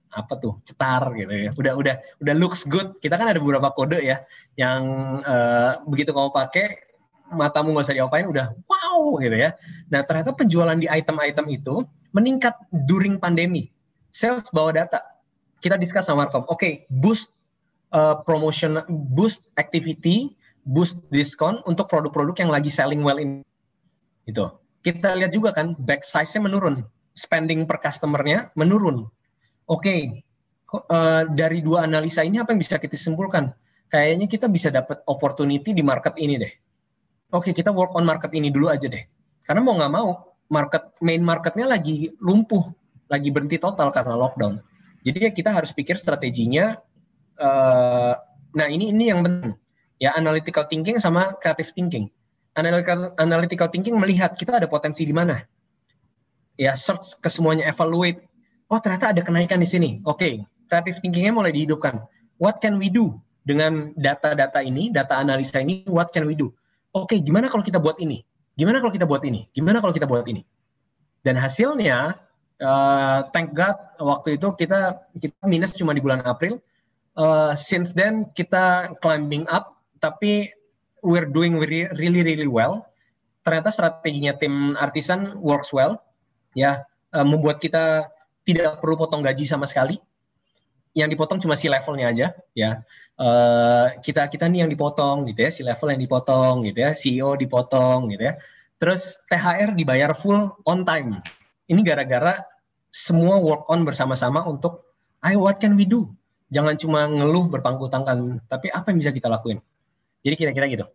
[0.08, 1.50] apa tuh cetar gitu ya.
[1.54, 2.98] Udah udah udah looks good.
[2.98, 4.22] Kita kan ada beberapa kode ya
[4.58, 4.82] yang
[5.22, 6.88] uh, begitu kamu pakai
[7.28, 9.54] matamu nggak usah diapain udah wow gitu ya.
[9.92, 12.54] Nah ternyata penjualan di item-item itu meningkat
[12.86, 13.70] during pandemi.
[14.12, 15.00] Sales bawa data.
[15.58, 16.46] Kita discuss sama Markom.
[16.46, 17.34] Oke, okay, boost
[17.90, 23.42] uh, promotion, boost activity, boost diskon untuk produk-produk yang lagi selling well ini.
[24.24, 24.48] Itu.
[24.86, 26.86] Kita lihat juga kan back size-nya menurun,
[27.18, 29.10] spending per customer-nya menurun.
[29.66, 30.00] Oke, okay,
[30.94, 33.50] uh, dari dua analisa ini apa yang bisa kita simpulkan?
[33.90, 36.52] Kayaknya kita bisa dapat opportunity di market ini deh
[37.32, 39.04] oke okay, kita work on market ini dulu aja deh.
[39.44, 42.72] Karena mau nggak mau market main marketnya lagi lumpuh,
[43.08, 44.60] lagi berhenti total karena lockdown.
[45.04, 46.76] Jadi ya kita harus pikir strateginya.
[47.38, 48.18] Uh,
[48.56, 49.54] nah ini ini yang penting
[50.02, 52.10] ya analytical thinking sama creative thinking.
[52.58, 55.38] Analytical analytical thinking melihat kita ada potensi di mana.
[56.58, 58.26] Ya search ke semuanya, evaluate.
[58.66, 59.90] Oh ternyata ada kenaikan di sini.
[60.02, 60.34] Oke, okay.
[60.66, 62.02] creative thinkingnya mulai dihidupkan.
[62.42, 63.14] What can we do
[63.46, 65.86] dengan data-data ini, data analisa ini?
[65.86, 66.50] What can we do?
[66.96, 68.24] oke okay, gimana kalau kita buat ini?
[68.58, 69.46] Gimana kalau kita buat ini?
[69.54, 70.42] Gimana kalau kita buat ini?
[71.22, 72.18] Dan hasilnya,
[72.58, 76.58] uh, thank God waktu itu kita kita minus cuma di bulan April.
[77.14, 80.50] Uh, since then kita climbing up, tapi
[81.06, 82.82] we're doing really really, really well.
[83.46, 86.02] Ternyata strateginya tim artisan works well,
[86.58, 86.82] ya
[87.14, 88.10] uh, membuat kita
[88.42, 90.02] tidak perlu potong gaji sama sekali
[90.98, 92.26] yang dipotong cuma si levelnya aja
[92.58, 92.82] ya.
[93.18, 97.38] Uh, kita kita nih yang dipotong gitu ya si level yang dipotong gitu ya CEO
[97.38, 98.34] dipotong gitu ya.
[98.78, 101.22] Terus THR dibayar full on time.
[101.70, 102.42] Ini gara-gara
[102.90, 106.10] semua work on bersama-sama untuk ayo what can we do?
[106.50, 109.62] Jangan cuma ngeluh berpangku tangan tapi apa yang bisa kita lakuin?
[110.26, 110.86] Jadi kira-kira gitu.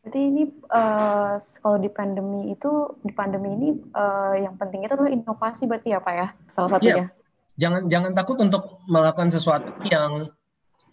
[0.00, 5.12] Berarti ini uh, kalau di pandemi itu di pandemi ini uh, yang penting itu adalah
[5.12, 7.06] inovasi berarti ya Pak ya salah satunya.
[7.06, 7.19] Yeah
[7.56, 10.28] jangan jangan takut untuk melakukan sesuatu yang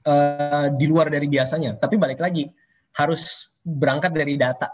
[0.08, 1.76] uh, di luar dari biasanya.
[1.78, 2.48] Tapi balik lagi
[2.96, 4.72] harus berangkat dari data.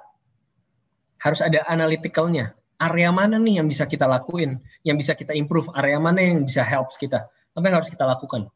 [1.19, 2.53] Harus ada analyticalnya.
[2.83, 6.61] Area mana nih yang bisa kita lakuin, yang bisa kita improve, area mana yang bisa
[6.67, 7.31] helps kita.
[7.55, 8.51] Apa yang harus kita lakukan?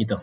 [0.00, 0.16] Gitu.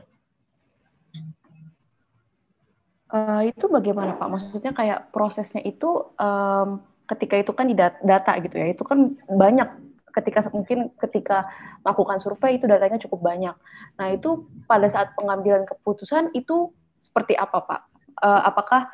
[3.13, 4.27] Uh, itu bagaimana Pak?
[4.27, 9.84] Maksudnya kayak prosesnya itu um, ketika itu kan di data gitu ya, itu kan banyak
[10.15, 11.43] ketika mungkin ketika
[11.83, 13.55] melakukan survei itu datanya cukup banyak.
[13.99, 16.71] Nah itu pada saat pengambilan keputusan itu
[17.03, 17.81] seperti apa Pak?
[18.15, 18.87] Uh, apakah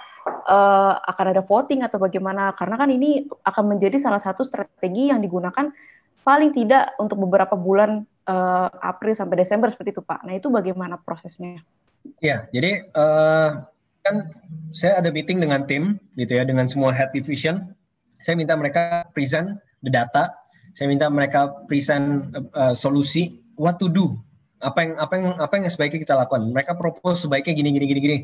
[0.49, 2.57] uh, akan ada voting atau bagaimana?
[2.57, 5.69] Karena kan ini akan menjadi salah satu strategi yang digunakan
[6.25, 10.25] paling tidak untuk beberapa bulan uh, April sampai Desember seperti itu Pak.
[10.25, 11.61] Nah itu bagaimana prosesnya?
[12.17, 13.61] Ya, jadi uh,
[14.01, 14.33] kan
[14.73, 17.77] saya ada meeting dengan tim gitu ya dengan semua head division.
[18.21, 20.40] Saya minta mereka present the data
[20.71, 24.15] saya minta mereka present uh, solusi what to do.
[24.61, 26.53] Apa yang apa yang apa yang sebaiknya kita lakukan.
[26.53, 28.19] Mereka propose sebaiknya gini gini gini gini.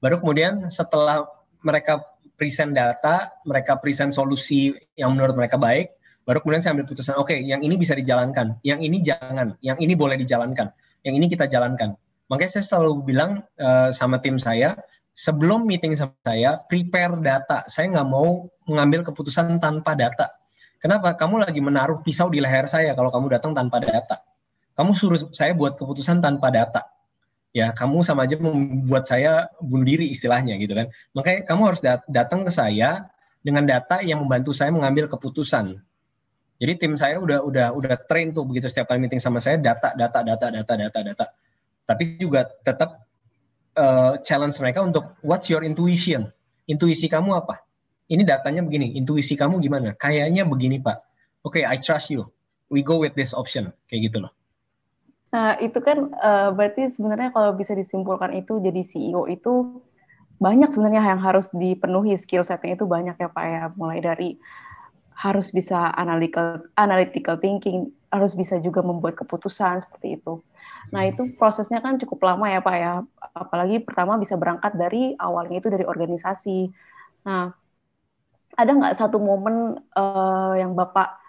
[0.00, 1.28] Baru kemudian setelah
[1.60, 2.00] mereka
[2.40, 5.92] present data, mereka present solusi yang menurut mereka baik,
[6.24, 9.76] baru kemudian saya ambil putusan, oke, okay, yang ini bisa dijalankan, yang ini jangan, yang
[9.76, 10.72] ini boleh dijalankan,
[11.04, 11.92] yang ini kita jalankan.
[12.32, 14.72] Makanya saya selalu bilang uh, sama tim saya,
[15.12, 17.68] sebelum meeting sama saya, prepare data.
[17.68, 20.32] Saya nggak mau mengambil keputusan tanpa data.
[20.80, 21.12] Kenapa?
[21.12, 24.24] Kamu lagi menaruh pisau di leher saya kalau kamu datang tanpa data.
[24.72, 26.88] Kamu suruh saya buat keputusan tanpa data.
[27.52, 30.88] Ya, kamu sama aja membuat saya bunuh diri istilahnya gitu kan.
[31.12, 33.12] Makanya kamu harus dat datang ke saya
[33.44, 35.76] dengan data yang membantu saya mengambil keputusan.
[36.60, 39.92] Jadi tim saya udah udah udah train tuh begitu setiap kali meeting sama saya data
[39.96, 41.26] data data data data data.
[41.84, 43.04] Tapi juga tetap
[43.76, 46.28] uh, challenge mereka untuk what's your intuition?
[46.68, 47.64] Intuisi kamu apa?
[48.10, 49.94] Ini datanya begini, intuisi kamu gimana?
[49.94, 50.98] Kayaknya begini Pak.
[51.46, 52.26] Oke, okay, I trust you.
[52.66, 53.70] We go with this option.
[53.86, 54.32] Kayak gitu loh.
[55.30, 59.78] Nah, itu kan uh, berarti sebenarnya kalau bisa disimpulkan itu jadi CEO itu
[60.42, 63.62] banyak sebenarnya yang harus dipenuhi skill setnya itu banyak ya Pak ya.
[63.78, 64.34] Mulai dari
[65.14, 70.42] harus bisa analytical analytical thinking, harus bisa juga membuat keputusan seperti itu.
[70.90, 72.92] Nah, itu prosesnya kan cukup lama ya Pak ya.
[73.38, 76.74] Apalagi pertama bisa berangkat dari awalnya itu dari organisasi.
[77.22, 77.54] Nah,
[78.56, 81.20] ada nggak satu momen uh, yang bapak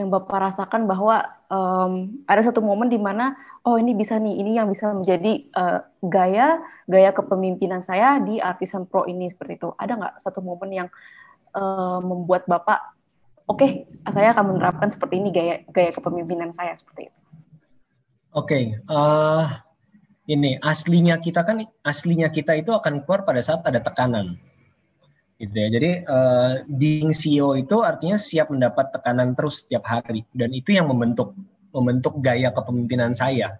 [0.00, 3.36] yang bapak rasakan bahwa um, ada satu momen di mana
[3.68, 8.88] oh ini bisa nih ini yang bisa menjadi uh, gaya gaya kepemimpinan saya di artisan
[8.88, 9.68] pro ini seperti itu.
[9.76, 10.88] Ada nggak satu momen yang
[11.52, 12.96] uh, membuat bapak
[13.44, 13.70] oke okay,
[14.08, 17.18] saya akan menerapkan seperti ini gaya gaya kepemimpinan saya seperti itu?
[18.32, 19.60] Oke okay, uh,
[20.30, 24.40] ini aslinya kita kan aslinya kita itu akan keluar pada saat ada tekanan
[25.40, 25.68] gitu ya.
[25.72, 30.86] Jadi uh, being CEO itu artinya siap mendapat tekanan terus setiap hari dan itu yang
[30.92, 31.32] membentuk
[31.72, 33.56] membentuk gaya kepemimpinan saya.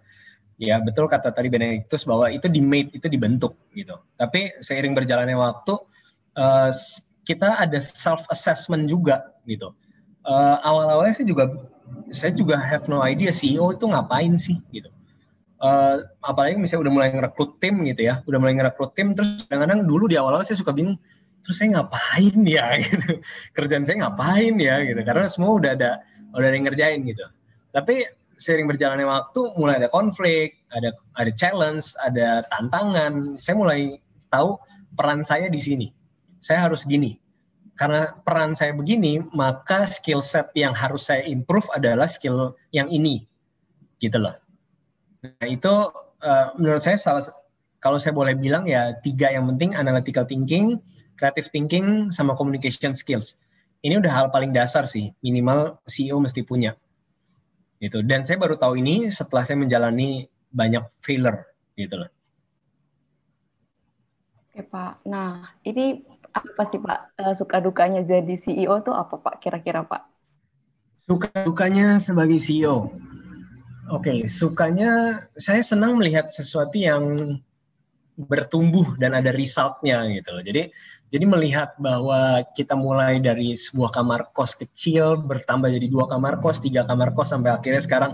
[0.61, 3.97] Ya betul kata tadi Benedictus bahwa itu di made itu dibentuk gitu.
[4.21, 5.73] Tapi seiring berjalannya waktu
[6.37, 6.69] uh,
[7.25, 9.73] kita ada self assessment juga gitu.
[10.29, 11.45] Uh, awal-awalnya saya juga
[12.13, 14.93] saya juga have no idea CEO itu ngapain sih gitu.
[15.61, 19.89] Uh, apalagi misalnya udah mulai ngerekrut tim gitu ya, udah mulai ngerekrut tim terus kadang-kadang
[19.89, 21.01] dulu di awal-awal saya suka bingung
[21.45, 23.21] terus saya ngapain ya gitu.
[23.57, 25.01] Kerjaan saya ngapain ya gitu.
[25.03, 25.91] Karena semua udah ada
[26.37, 27.25] udah ada yang ngerjain gitu.
[27.71, 28.07] Tapi
[28.41, 33.37] sering berjalannya waktu mulai ada konflik ada ada challenge ada tantangan.
[33.37, 33.81] Saya mulai
[34.33, 34.57] tahu
[34.97, 35.89] peran saya di sini.
[36.41, 37.21] Saya harus gini.
[37.77, 43.25] Karena peran saya begini maka skill set yang harus saya improve adalah skill yang ini
[44.01, 44.37] gitu loh.
[45.25, 45.93] Nah itu
[46.25, 47.25] uh, menurut saya salah
[47.81, 50.81] kalau saya boleh bilang ya tiga yang penting analytical thinking
[51.21, 53.37] creative thinking sama communication skills.
[53.85, 56.73] Ini udah hal paling dasar sih, minimal CEO mesti punya.
[57.77, 58.01] Gitu.
[58.09, 61.45] Dan saya baru tahu ini setelah saya menjalani banyak failure
[61.77, 62.11] gitu loh.
[64.49, 66.01] Oke Pak, nah ini
[66.33, 70.03] apa sih Pak eh, suka dukanya jadi CEO tuh apa Pak kira-kira Pak?
[71.05, 72.93] Suka dukanya sebagai CEO.
[73.91, 77.35] Oke, okay, sukanya saya senang melihat sesuatu yang
[78.15, 80.45] bertumbuh dan ada resultnya gitu loh.
[80.45, 80.69] Jadi
[81.11, 86.63] jadi melihat bahwa kita mulai dari sebuah kamar kos kecil bertambah jadi dua kamar kos,
[86.63, 88.13] tiga kamar kos sampai akhirnya sekarang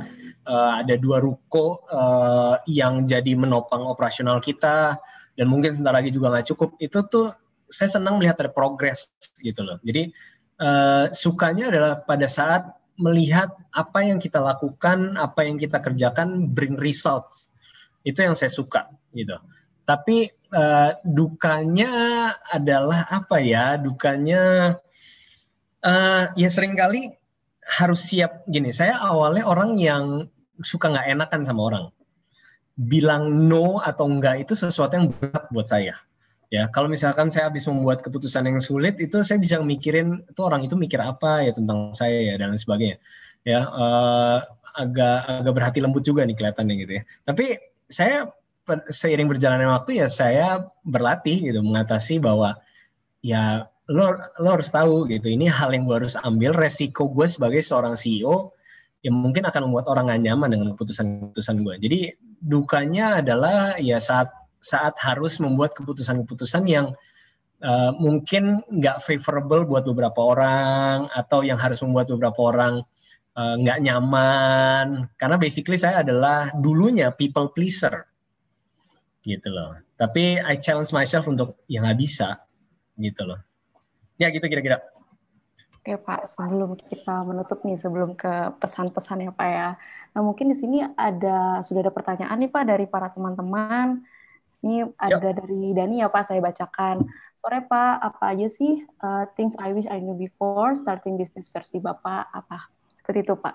[0.49, 4.97] uh, ada dua ruko uh, yang jadi menopang operasional kita
[5.37, 6.81] dan mungkin sebentar lagi juga nggak cukup.
[6.81, 7.37] Itu tuh
[7.69, 9.13] saya senang melihat ada progres
[9.45, 9.77] gitu loh.
[9.85, 10.17] Jadi
[10.65, 12.65] uh, sukanya adalah pada saat
[12.97, 17.53] melihat apa yang kita lakukan, apa yang kita kerjakan bring results.
[18.09, 19.37] Itu yang saya suka gitu.
[19.85, 21.91] Tapi uh, dukanya
[22.51, 23.79] adalah apa ya?
[23.81, 24.75] Dukanya
[25.83, 27.15] uh, ya sering kali
[27.67, 28.71] harus siap gini.
[28.71, 30.05] Saya awalnya orang yang
[30.63, 31.85] suka nggak enakan sama orang.
[32.77, 35.97] Bilang no atau enggak itu sesuatu yang berat buat saya.
[36.47, 40.63] Ya, kalau misalkan saya habis membuat keputusan yang sulit, itu saya bisa mikirin itu orang
[40.63, 43.03] itu mikir apa ya tentang saya ya dan sebagainya.
[43.43, 44.47] Ya, uh,
[44.79, 47.03] agak agak berhati lembut juga nih kelihatannya gitu ya.
[47.27, 47.59] Tapi
[47.91, 48.31] saya
[48.91, 52.59] seiring berjalannya waktu ya saya berlatih gitu mengatasi bahwa
[53.23, 57.63] ya lo lo harus tahu gitu ini hal yang gue harus ambil resiko gue sebagai
[57.63, 58.51] seorang CEO
[59.07, 61.75] yang mungkin akan membuat orang gak nyaman dengan keputusan-keputusan gue.
[61.79, 62.01] Jadi
[62.43, 66.91] dukanya adalah ya saat saat harus membuat keputusan-keputusan yang
[67.63, 72.75] uh, mungkin nggak favorable buat beberapa orang atau yang harus membuat beberapa orang
[73.37, 74.87] eh, nggak uh, nyaman
[75.21, 78.09] karena basically saya adalah dulunya people pleaser
[79.27, 79.75] gitu loh.
[79.99, 82.39] Tapi I challenge myself untuk yang nggak bisa
[82.95, 83.43] gitu loh.
[84.17, 84.79] Ya gitu kira-kira.
[85.83, 89.69] Oke Pak, sebelum kita menutup nih, sebelum ke pesan-pesan ya Pak ya.
[90.15, 94.03] Nah mungkin di sini ada sudah ada pertanyaan nih Pak dari para teman-teman.
[94.67, 95.37] Ini ada Yep.
[95.43, 97.07] dari Dani ya Pak, saya bacakan.
[97.39, 101.79] Sore Pak, apa aja sih uh, things I wish I knew before starting business versi
[101.79, 102.67] Bapak apa?
[102.99, 103.55] Seperti itu Pak.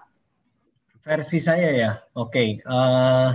[1.02, 2.32] Versi saya ya, oke.
[2.32, 2.50] Okay.
[2.64, 3.30] Uh, eh,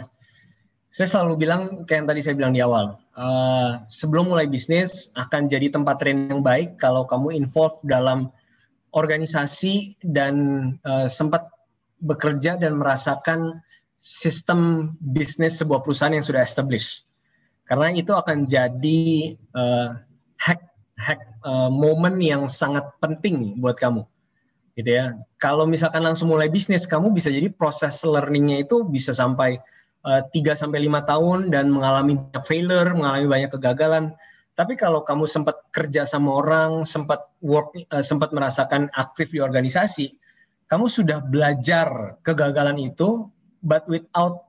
[0.96, 5.44] saya selalu bilang kayak yang tadi saya bilang di awal, uh, sebelum mulai bisnis akan
[5.44, 8.32] jadi tempat training yang baik kalau kamu involve dalam
[8.96, 10.34] organisasi dan
[10.88, 11.52] uh, sempat
[12.00, 13.60] bekerja dan merasakan
[14.00, 17.04] sistem bisnis sebuah perusahaan yang sudah established.
[17.68, 20.00] Karena itu akan jadi uh,
[20.40, 20.64] hack
[20.96, 24.00] hack uh, momen yang sangat penting buat kamu
[24.80, 25.12] gitu ya.
[25.36, 29.60] Kalau misalkan langsung mulai bisnis, kamu bisa jadi proses learningnya itu bisa sampai
[30.06, 34.14] Eh, tiga sampai lima tahun dan mengalami banyak failure, mengalami banyak kegagalan.
[34.54, 40.14] Tapi kalau kamu sempat kerja sama orang, sempat work, uh, sempat merasakan aktif di organisasi,
[40.70, 43.26] kamu sudah belajar kegagalan itu,
[43.66, 44.46] but without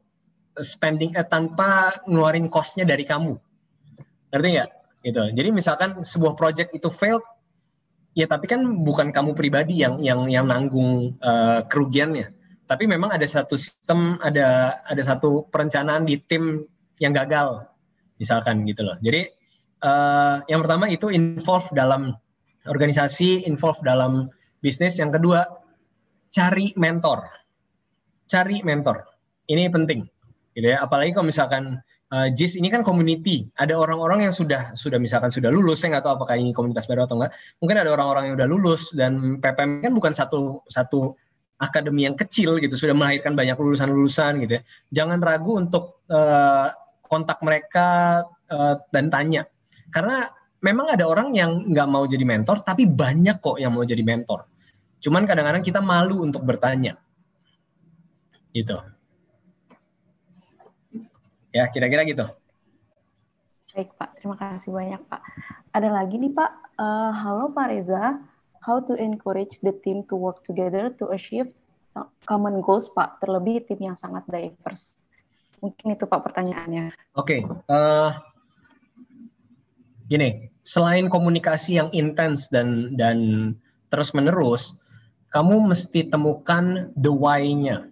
[0.61, 3.33] spending eh, tanpa ngeluarin costnya dari kamu.
[4.29, 4.69] Ngerti nggak?
[5.09, 5.23] Gitu.
[5.41, 7.25] Jadi misalkan sebuah project itu failed,
[8.13, 12.36] ya tapi kan bukan kamu pribadi yang yang yang nanggung uh, kerugiannya
[12.67, 16.67] tapi memang ada satu sistem ada ada satu perencanaan di tim
[16.99, 17.63] yang gagal
[18.19, 18.99] misalkan gitu loh.
[18.99, 19.25] Jadi
[19.87, 22.13] uh, yang pertama itu involve dalam
[22.67, 24.27] organisasi involve dalam
[24.59, 24.99] bisnis.
[24.99, 25.47] Yang kedua
[26.29, 27.23] cari mentor.
[28.27, 29.07] Cari mentor.
[29.47, 30.03] Ini penting
[30.57, 30.83] gitu ya.
[30.83, 31.79] Apalagi kalau misalkan
[32.11, 33.47] uh, JIS ini kan community.
[33.55, 37.07] Ada orang-orang yang sudah sudah misalkan sudah lulus saya nggak tahu apakah ini komunitas baru
[37.07, 37.31] atau enggak
[37.63, 41.15] mungkin ada orang-orang yang udah lulus dan PPM kan bukan satu satu
[41.57, 44.61] akademi yang kecil gitu sudah melahirkan banyak lulusan-lulusan gitu ya.
[44.93, 46.69] Jangan ragu untuk uh,
[47.01, 49.49] kontak mereka uh, dan tanya.
[49.89, 50.29] Karena
[50.61, 54.45] memang ada orang yang nggak mau jadi mentor, tapi banyak kok yang mau jadi mentor.
[55.01, 56.97] Cuman kadang-kadang kita malu untuk bertanya.
[58.53, 58.77] Gitu.
[61.53, 62.25] Ya, kira-kira gitu.
[63.73, 64.09] Baik, Pak.
[64.17, 65.21] Terima kasih banyak, Pak.
[65.69, 66.51] Ada lagi nih, Pak.
[66.77, 68.17] Uh, halo, Pak Reza.
[68.67, 71.55] How to encourage the team to work together to achieve
[72.27, 73.23] common goals, Pak?
[73.23, 74.99] Terlebih tim yang sangat diverse.
[75.63, 76.91] Mungkin itu, Pak, pertanyaannya.
[77.15, 77.23] Oke.
[77.23, 77.39] Okay.
[77.71, 78.09] Uh, eh,
[80.11, 80.29] gini,
[80.67, 83.17] selain komunikasi yang intens dan dan
[83.87, 84.75] terus menerus,
[85.31, 87.87] kamu mesti temukan the why-nya.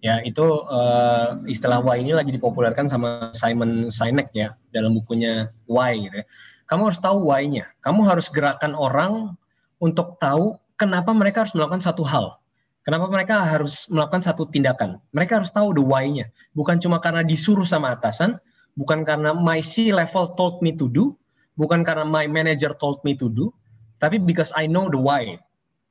[0.00, 0.40] Ya, itu
[0.72, 6.26] uh, istilah why ini lagi dipopulerkan sama Simon Sinek ya dalam bukunya Why gitu ya.
[6.70, 7.66] Kamu harus tahu why-nya.
[7.82, 9.34] Kamu harus gerakan orang
[9.78, 12.38] untuk tahu kenapa mereka harus melakukan satu hal.
[12.86, 14.96] Kenapa mereka harus melakukan satu tindakan?
[15.12, 16.32] Mereka harus tahu the why-nya.
[16.56, 18.40] Bukan cuma karena disuruh sama atasan,
[18.80, 21.12] bukan karena my C level told me to do,
[21.60, 23.52] bukan karena my manager told me to do,
[24.00, 25.36] tapi because I know the why.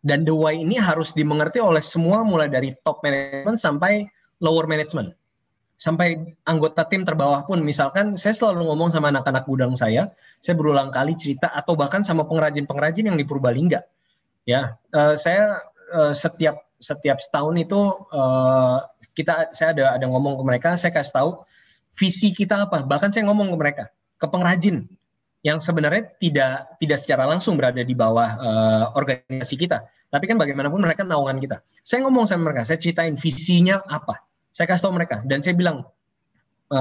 [0.01, 4.07] Dan the why ini harus dimengerti oleh semua mulai dari top management sampai
[4.41, 5.13] lower management.
[5.77, 10.09] Sampai anggota tim terbawah pun, misalkan saya selalu ngomong sama anak-anak gudang saya,
[10.41, 13.85] saya berulang kali cerita atau bahkan sama pengrajin-pengrajin yang di Purbalingga.
[14.41, 15.61] Ya, uh, saya
[15.93, 17.77] uh, setiap setiap setahun itu
[18.09, 21.29] uh, kita saya ada ada ngomong ke mereka, saya kasih tahu
[21.93, 22.81] visi kita apa.
[22.81, 23.83] Bahkan saya ngomong ke mereka,
[24.17, 24.89] ke pengrajin,
[25.45, 29.85] yang sebenarnya tidak tidak secara langsung berada di bawah uh, organisasi kita.
[30.09, 31.61] Tapi kan bagaimanapun mereka naungan kita.
[31.85, 34.26] Saya ngomong sama mereka, saya ceritain visinya apa.
[34.57, 35.85] Saya kasih tahu mereka dan saya bilang,
[36.73, 36.79] e,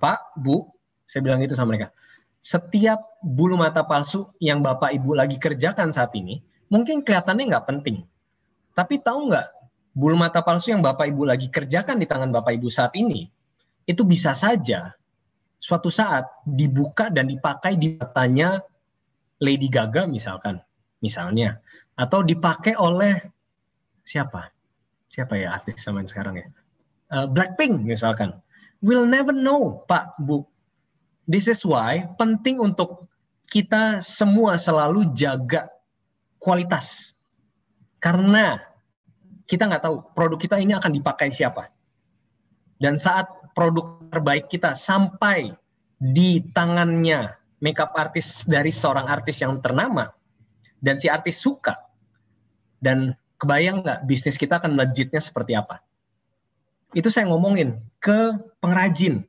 [0.00, 0.64] Pak, Bu,
[1.04, 1.92] saya bilang itu sama mereka.
[2.40, 6.40] Setiap bulu mata palsu yang Bapak Ibu lagi kerjakan saat ini,
[6.72, 8.08] mungkin kelihatannya nggak penting.
[8.72, 9.44] Tapi tahu nggak,
[9.92, 13.28] bulu mata palsu yang Bapak Ibu lagi kerjakan di tangan Bapak Ibu saat ini,
[13.84, 14.96] itu bisa saja
[15.60, 18.64] suatu saat dibuka dan dipakai di matanya
[19.36, 20.64] Lady Gaga misalkan,
[21.04, 21.60] misalnya,
[21.92, 23.20] atau dipakai oleh
[24.00, 24.48] siapa?
[25.12, 26.48] Siapa ya artis zaman sekarang ya?
[27.08, 28.36] Uh, Blackpink misalkan.
[28.78, 30.46] We'll never know, Pak, Bu.
[31.28, 33.10] This is why penting untuk
[33.50, 35.66] kita semua selalu jaga
[36.38, 37.16] kualitas.
[37.98, 38.60] Karena
[39.48, 41.72] kita nggak tahu produk kita ini akan dipakai siapa.
[42.78, 43.26] Dan saat
[43.58, 45.50] produk terbaik kita sampai
[45.98, 50.14] di tangannya makeup artis dari seorang artis yang ternama
[50.78, 51.74] dan si artis suka
[52.78, 55.82] dan kebayang nggak bisnis kita akan legitnya seperti apa
[56.96, 59.28] itu saya ngomongin ke pengrajin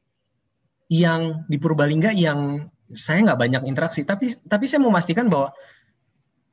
[0.90, 4.08] yang di Purbalingga yang saya nggak banyak interaksi.
[4.08, 5.54] Tapi tapi saya memastikan bahwa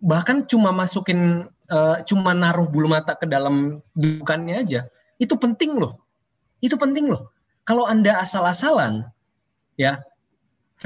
[0.02, 6.00] bahkan cuma masukin uh, cuma naruh bulu mata ke dalam bukannya aja itu penting loh.
[6.60, 7.32] Itu penting loh.
[7.66, 9.10] Kalau Anda asal-asalan,
[9.74, 10.00] ya,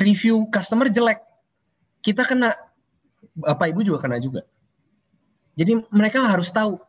[0.00, 1.20] review customer jelek,
[2.00, 2.56] kita kena,
[3.36, 4.46] Bapak Ibu juga kena juga.
[5.58, 6.80] Jadi mereka harus tahu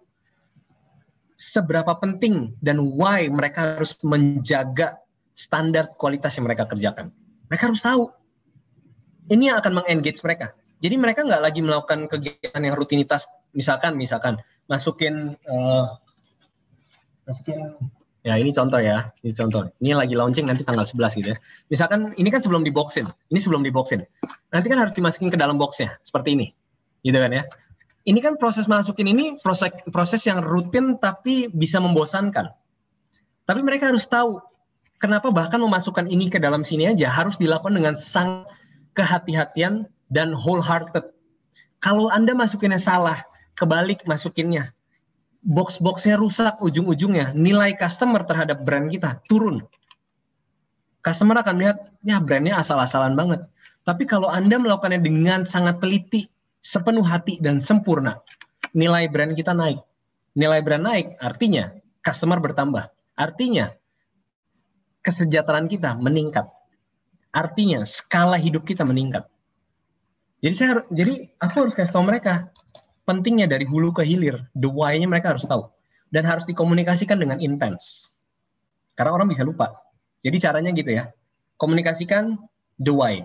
[1.42, 5.02] seberapa penting dan why mereka harus menjaga
[5.34, 7.10] standar kualitas yang mereka kerjakan.
[7.50, 8.14] Mereka harus tahu.
[9.34, 10.54] Ini yang akan mengengage mereka.
[10.82, 13.26] Jadi mereka nggak lagi melakukan kegiatan yang rutinitas,
[13.58, 14.38] misalkan, misalkan
[14.70, 15.98] masukin, uh,
[17.26, 17.74] masukin
[18.22, 19.66] Ya ini contoh ya, ini contoh.
[19.82, 21.38] Ini lagi launching nanti tanggal 11 gitu ya.
[21.74, 24.06] Misalkan ini kan sebelum diboxin, ini sebelum diboxin.
[24.54, 26.54] Nanti kan harus dimasukin ke dalam boxnya, seperti ini.
[27.02, 27.50] Gitu kan ya.
[28.02, 32.50] Ini kan proses masukin ini proses proses yang rutin tapi bisa membosankan.
[33.46, 34.42] Tapi mereka harus tahu
[34.98, 38.50] kenapa bahkan memasukkan ini ke dalam sini aja harus dilakukan dengan sang
[38.98, 41.14] kehati-hatian dan wholehearted.
[41.82, 43.26] Kalau Anda masukinnya salah,
[43.58, 44.74] kebalik masukinnya,
[45.42, 49.66] box-boxnya rusak ujung-ujungnya nilai customer terhadap brand kita turun.
[51.02, 53.42] Customer akan melihat, ya brandnya asal-asalan banget.
[53.82, 56.30] Tapi kalau Anda melakukannya dengan sangat teliti,
[56.62, 58.21] sepenuh hati dan sempurna,
[58.71, 59.82] nilai brand kita naik.
[60.38, 62.88] Nilai brand naik artinya customer bertambah.
[63.17, 63.74] Artinya
[65.04, 66.47] kesejahteraan kita meningkat.
[67.34, 69.28] Artinya skala hidup kita meningkat.
[70.41, 72.49] Jadi saya jadi aku harus kasih tahu mereka,
[73.05, 75.70] pentingnya dari hulu ke hilir, the why-nya mereka harus tahu.
[76.12, 78.12] Dan harus dikomunikasikan dengan intens.
[78.99, 79.72] Karena orang bisa lupa.
[80.28, 81.07] Jadi caranya gitu ya.
[81.55, 82.36] Komunikasikan
[82.84, 83.24] the why.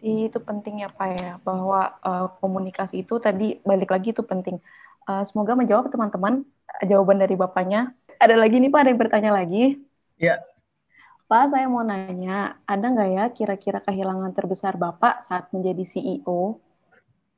[0.00, 4.56] Itu penting ya Pak ya, bahwa uh, komunikasi itu tadi balik lagi itu penting.
[5.04, 6.44] Uh, semoga menjawab teman-teman
[6.88, 7.92] jawaban dari Bapaknya.
[8.20, 9.80] Ada lagi nih Pak, ada yang bertanya lagi?
[10.16, 10.40] Ya.
[11.30, 16.58] Pak, saya mau nanya, ada nggak ya kira-kira kehilangan terbesar Bapak saat menjadi CEO?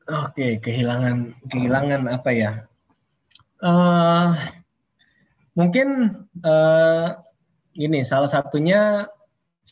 [0.09, 2.67] Oke, kehilangan kehilangan apa ya?
[3.63, 4.35] Uh,
[5.55, 7.21] mungkin uh,
[7.77, 9.07] ini salah satunya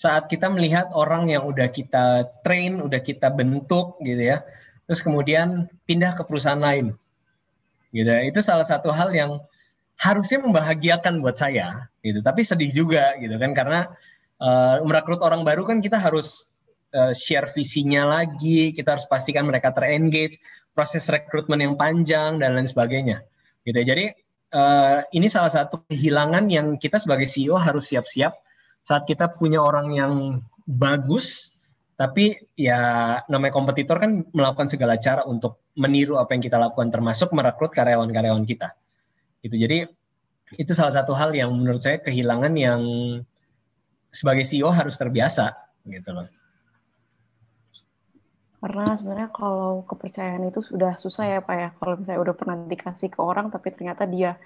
[0.01, 4.41] saat kita melihat orang yang udah kita train, udah kita bentuk gitu ya,
[4.89, 6.97] terus kemudian pindah ke perusahaan lain.
[7.93, 8.09] Gitu.
[8.09, 9.45] Itu salah satu hal yang
[10.01, 12.25] harusnya membahagiakan buat saya gitu.
[12.25, 13.93] Tapi sedih juga gitu kan karena
[14.41, 16.49] uh, merekrut orang baru kan kita harus
[16.97, 20.41] uh, share visinya lagi, kita harus pastikan mereka terengage,
[20.73, 23.21] proses rekrutmen yang panjang dan lain sebagainya.
[23.69, 23.85] Gitu.
[23.85, 24.17] Jadi
[24.57, 28.33] uh, ini salah satu kehilangan yang kita sebagai CEO harus siap-siap
[28.85, 30.15] saat kita punya orang yang
[30.65, 31.59] bagus
[32.01, 32.81] tapi ya
[33.29, 38.41] namanya kompetitor kan melakukan segala cara untuk meniru apa yang kita lakukan termasuk merekrut karyawan-karyawan
[38.49, 38.73] kita.
[39.45, 39.57] Gitu.
[39.61, 39.79] Jadi
[40.57, 42.81] itu salah satu hal yang menurut saya kehilangan yang
[44.09, 45.53] sebagai CEO harus terbiasa
[45.85, 46.25] gitu loh.
[48.65, 51.69] Karena sebenarnya kalau kepercayaan itu sudah susah ya pak ya.
[51.77, 54.41] Kalau misalnya udah pernah dikasih ke orang tapi ternyata dia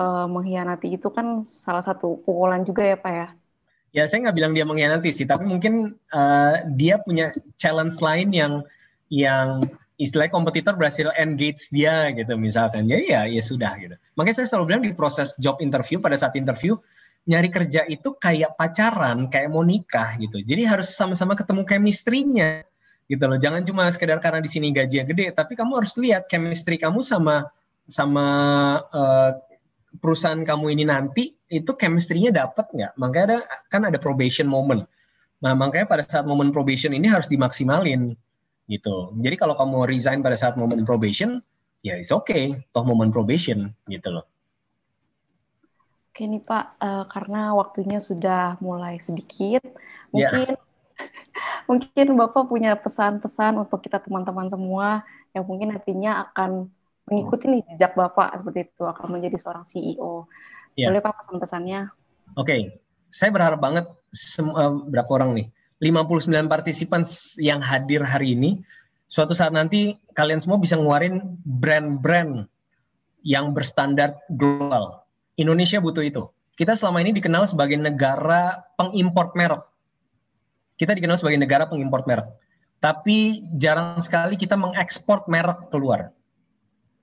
[0.00, 3.28] uh, mengkhianati itu kan salah satu pukulan juga ya pak ya
[3.92, 7.30] ya saya nggak bilang dia mengkhianati sih, tapi mungkin uh, dia punya
[7.60, 8.52] challenge lain yang
[9.12, 9.60] yang
[10.00, 12.88] istilah kompetitor berhasil engage dia gitu misalkan.
[12.88, 13.94] Jadi ya ya sudah gitu.
[14.16, 16.74] Makanya saya selalu bilang di proses job interview pada saat interview
[17.22, 20.42] nyari kerja itu kayak pacaran, kayak mau nikah gitu.
[20.42, 22.66] Jadi harus sama-sama ketemu chemistry-nya
[23.06, 23.38] gitu loh.
[23.38, 27.46] Jangan cuma sekedar karena di sini gajinya gede, tapi kamu harus lihat chemistry kamu sama
[27.86, 28.26] sama
[28.90, 29.38] uh,
[30.02, 32.92] perusahaan kamu ini nanti itu chemistry-nya dapat nggak?
[32.98, 33.38] Makanya ada
[33.70, 34.82] kan ada probation moment.
[35.42, 38.18] Nah, makanya pada saat momen probation ini harus dimaksimalin
[38.66, 39.14] gitu.
[39.18, 41.38] Jadi kalau kamu resign pada saat momen probation,
[41.82, 44.26] ya it's okay, toh momen probation gitu loh.
[46.12, 49.64] Oke nih Pak, uh, karena waktunya sudah mulai sedikit,
[50.12, 50.28] ya.
[50.28, 50.70] mungkin yeah.
[51.70, 56.68] mungkin Bapak punya pesan-pesan untuk kita teman-teman semua yang mungkin nantinya akan
[57.06, 60.30] mengikuti nih jejak Bapak seperti itu akan menjadi seorang CEO.
[60.78, 60.92] Yeah.
[60.92, 61.80] Boleh Pak pesan-pesannya?
[62.38, 62.60] Oke, okay.
[63.12, 65.46] saya berharap banget semua berapa orang nih?
[65.82, 67.02] 59 partisipan
[67.42, 68.62] yang hadir hari ini
[69.10, 72.46] suatu saat nanti kalian semua bisa ngeluarin brand-brand
[73.26, 75.02] yang berstandar global.
[75.34, 76.22] Indonesia butuh itu.
[76.54, 79.66] Kita selama ini dikenal sebagai negara pengimport merek.
[80.78, 82.30] Kita dikenal sebagai negara pengimport merek.
[82.78, 86.14] Tapi jarang sekali kita mengekspor merek keluar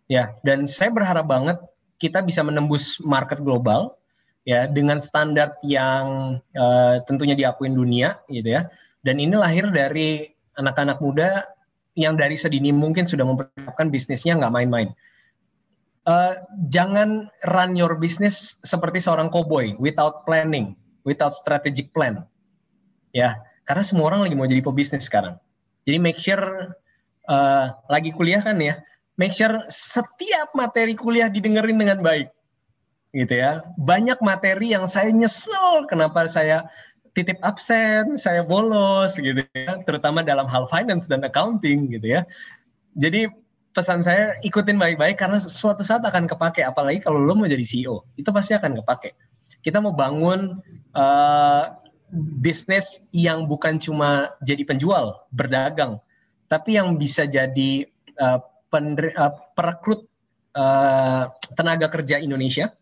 [0.09, 1.61] Ya, dan saya berharap banget
[2.01, 3.93] kita bisa menembus market global
[4.41, 8.65] ya dengan standar yang uh, tentunya diakuin dunia gitu ya.
[9.05, 11.45] Dan ini lahir dari anak-anak muda
[11.93, 14.89] yang dari sedini mungkin sudah mempersiapkan bisnisnya nggak main-main.
[16.09, 16.33] Uh,
[16.73, 20.73] jangan run your business seperti seorang cowboy without planning,
[21.05, 22.25] without strategic plan.
[23.13, 23.37] Ya,
[23.69, 25.37] karena semua orang lagi mau jadi pebisnis sekarang.
[25.85, 26.73] Jadi make sure
[27.29, 28.81] uh, lagi kuliah kan ya,
[29.19, 32.31] make sure setiap materi kuliah didengerin dengan baik.
[33.11, 33.67] Gitu ya.
[33.75, 36.63] Banyak materi yang saya nyesel kenapa saya
[37.11, 39.83] titip absen saya bolos gitu ya.
[39.83, 42.23] Terutama dalam hal finance dan accounting gitu ya.
[42.95, 43.27] Jadi
[43.75, 48.07] pesan saya ikutin baik-baik karena suatu saat akan kepake apalagi kalau lo mau jadi CEO
[48.15, 49.13] itu pasti akan kepake.
[49.59, 50.63] Kita mau bangun
[50.95, 51.63] uh,
[52.39, 55.99] bisnis yang bukan cuma jadi penjual berdagang
[56.49, 57.85] tapi yang bisa jadi
[58.17, 58.41] uh,
[58.73, 60.05] uh, perekrut
[60.55, 62.73] uh, tenaga kerja Indonesia.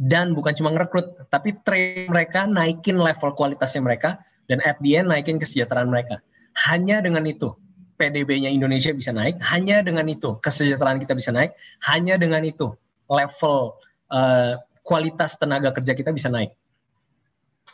[0.00, 4.16] Dan bukan cuma ngerekrut tapi train mereka naikin level kualitasnya mereka
[4.48, 6.24] dan at the end naikin kesejahteraan mereka.
[6.68, 7.52] Hanya dengan itu
[8.00, 11.52] PDB-nya Indonesia bisa naik hanya dengan itu kesejahteraan kita bisa naik
[11.84, 12.72] hanya dengan itu
[13.12, 13.76] level
[14.08, 16.56] uh, kualitas tenaga kerja kita bisa naik.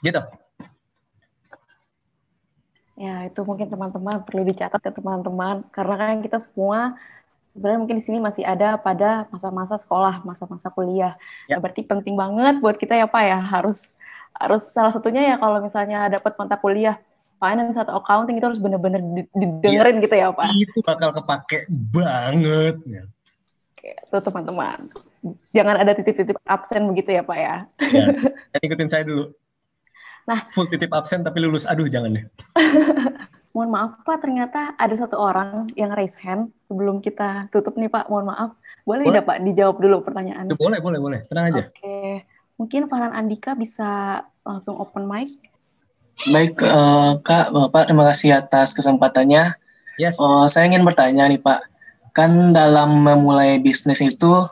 [0.03, 0.19] Gitu.
[2.97, 6.97] Ya, itu mungkin teman-teman perlu dicatat ya teman-teman, karena kan kita semua
[7.57, 11.17] sebenarnya mungkin di sini masih ada pada masa-masa sekolah, masa-masa kuliah.
[11.49, 11.57] Ya.
[11.57, 13.97] Nah, berarti penting banget buat kita ya Pak ya harus
[14.37, 17.01] harus salah satunya ya kalau misalnya dapat mata kuliah
[17.41, 19.01] finance atau accounting itu harus benar-benar
[19.33, 20.49] didengerin ya, gitu ya Pak.
[20.53, 22.77] Itu bakal kepake banget.
[22.85, 23.03] Ya.
[23.73, 24.93] Oke, tuh teman-teman.
[25.57, 27.57] Jangan ada titip-titip absen begitu ya Pak ya.
[27.81, 28.07] ya.
[28.65, 29.33] Ikutin saya dulu.
[30.27, 31.65] Nah, full titip absen tapi lulus.
[31.65, 32.25] Aduh, jangan deh.
[33.57, 38.13] mohon maaf Pak, ternyata ada satu orang yang raise hand sebelum kita tutup nih Pak.
[38.13, 38.51] Mohon maaf.
[38.85, 40.53] Boleh, tidak Pak dijawab dulu pertanyaannya?
[40.61, 41.21] Boleh, boleh, boleh.
[41.25, 41.63] Tenang aja.
[41.73, 42.29] Oke.
[42.61, 45.33] Mungkin Farhan Andika bisa langsung open mic.
[46.37, 49.57] Baik, uh, Kak, Bapak, terima kasih atas kesempatannya.
[49.97, 50.21] Yes.
[50.21, 51.65] Uh, saya ingin bertanya nih Pak,
[52.13, 54.45] kan dalam memulai bisnis itu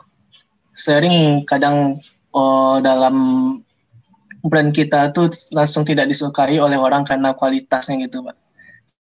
[0.73, 2.01] sering kadang
[2.33, 3.15] uh, dalam
[4.45, 8.44] brand kita tuh langsung tidak disukai oleh orang karena kualitasnya gitu Pak.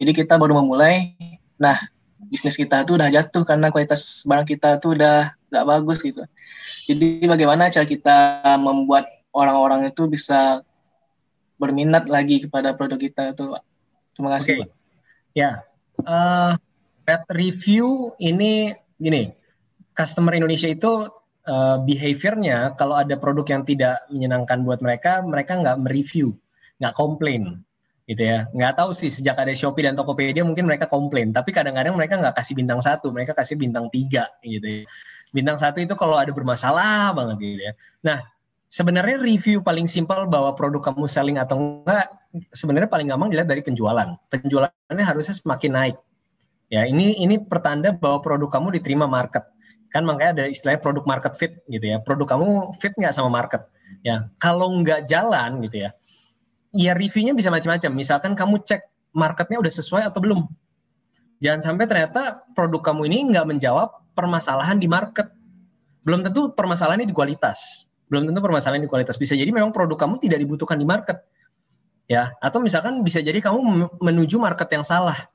[0.03, 1.15] Jadi kita baru memulai,
[1.55, 1.79] nah
[2.27, 6.27] bisnis kita tuh udah jatuh karena kualitas barang kita tuh udah gak bagus gitu.
[6.91, 10.67] Jadi bagaimana cara kita membuat orang-orang itu bisa
[11.63, 13.55] berminat lagi kepada produk kita itu
[14.19, 14.71] terima kasih okay.
[15.39, 15.63] ya
[16.03, 16.59] uh,
[17.31, 19.31] review ini gini
[19.95, 21.07] customer Indonesia itu
[21.47, 26.35] uh, behaviornya kalau ada produk yang tidak menyenangkan buat mereka mereka nggak mereview
[26.83, 27.63] nggak komplain
[28.13, 28.45] gitu ya.
[28.53, 31.33] Nggak tahu sih sejak ada Shopee dan Tokopedia mungkin mereka komplain.
[31.33, 34.85] Tapi kadang-kadang mereka nggak kasih bintang satu mereka kasih bintang tiga gitu ya.
[35.33, 37.73] Bintang satu itu kalau ada bermasalah banget gitu ya.
[38.05, 38.19] Nah
[38.69, 42.13] sebenarnya review paling simpel bahwa produk kamu selling atau enggak
[42.53, 44.09] sebenarnya paling gampang dilihat dari penjualan.
[44.29, 45.97] Penjualannya harusnya semakin naik.
[46.69, 49.49] Ya ini ini pertanda bahwa produk kamu diterima market.
[49.93, 52.01] Kan makanya ada istilahnya produk market fit gitu ya.
[52.01, 53.65] Produk kamu fit nggak sama market?
[54.01, 55.93] Ya kalau nggak jalan gitu ya
[56.73, 57.93] ya reviewnya bisa macam-macam.
[57.93, 60.49] Misalkan kamu cek marketnya udah sesuai atau belum.
[61.45, 65.29] Jangan sampai ternyata produk kamu ini nggak menjawab permasalahan di market.
[66.03, 67.87] Belum tentu permasalahannya di kualitas.
[68.11, 69.17] Belum tentu permasalahan di kualitas.
[69.21, 71.23] Bisa jadi memang produk kamu tidak dibutuhkan di market.
[72.11, 75.31] Ya, atau misalkan bisa jadi kamu menuju market yang salah.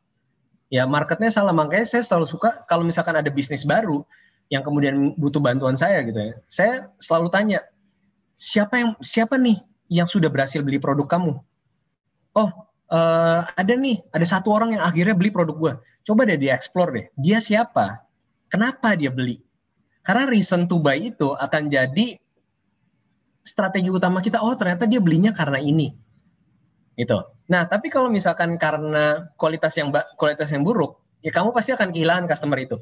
[0.68, 1.56] Ya, marketnya salah.
[1.56, 4.04] Makanya saya selalu suka kalau misalkan ada bisnis baru
[4.48, 6.34] yang kemudian butuh bantuan saya gitu ya.
[6.48, 7.60] Saya selalu tanya,
[8.36, 11.34] siapa yang siapa nih yang sudah berhasil beli produk kamu.
[12.38, 12.50] Oh,
[12.92, 15.74] uh, ada nih, ada satu orang yang akhirnya beli produk gue.
[16.08, 17.06] Coba deh dia explore deh.
[17.20, 18.04] Dia siapa?
[18.48, 19.44] Kenapa dia beli?
[20.04, 22.16] Karena reason to buy itu akan jadi
[23.44, 24.40] strategi utama kita.
[24.40, 25.92] Oh, ternyata dia belinya karena ini.
[26.96, 27.20] Itu.
[27.48, 32.28] Nah, tapi kalau misalkan karena kualitas yang kualitas yang buruk, ya kamu pasti akan kehilangan
[32.28, 32.80] customer itu.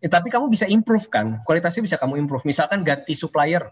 [0.00, 2.48] Ya, tapi kamu bisa improve kan, kualitasnya bisa kamu improve.
[2.48, 3.68] Misalkan ganti supplier,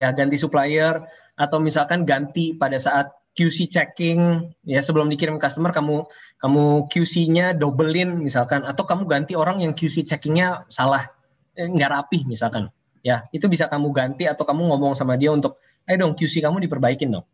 [0.00, 1.04] ya ganti supplier
[1.36, 6.02] atau misalkan ganti pada saat QC checking ya sebelum dikirim customer kamu
[6.42, 11.06] kamu QC-nya dobelin misalkan atau kamu ganti orang yang QC checkingnya salah
[11.54, 12.72] eh, nggak rapih misalkan.
[13.00, 16.64] Ya itu bisa kamu ganti atau kamu ngomong sama dia untuk ayo dong QC kamu
[16.66, 17.24] diperbaikin dong.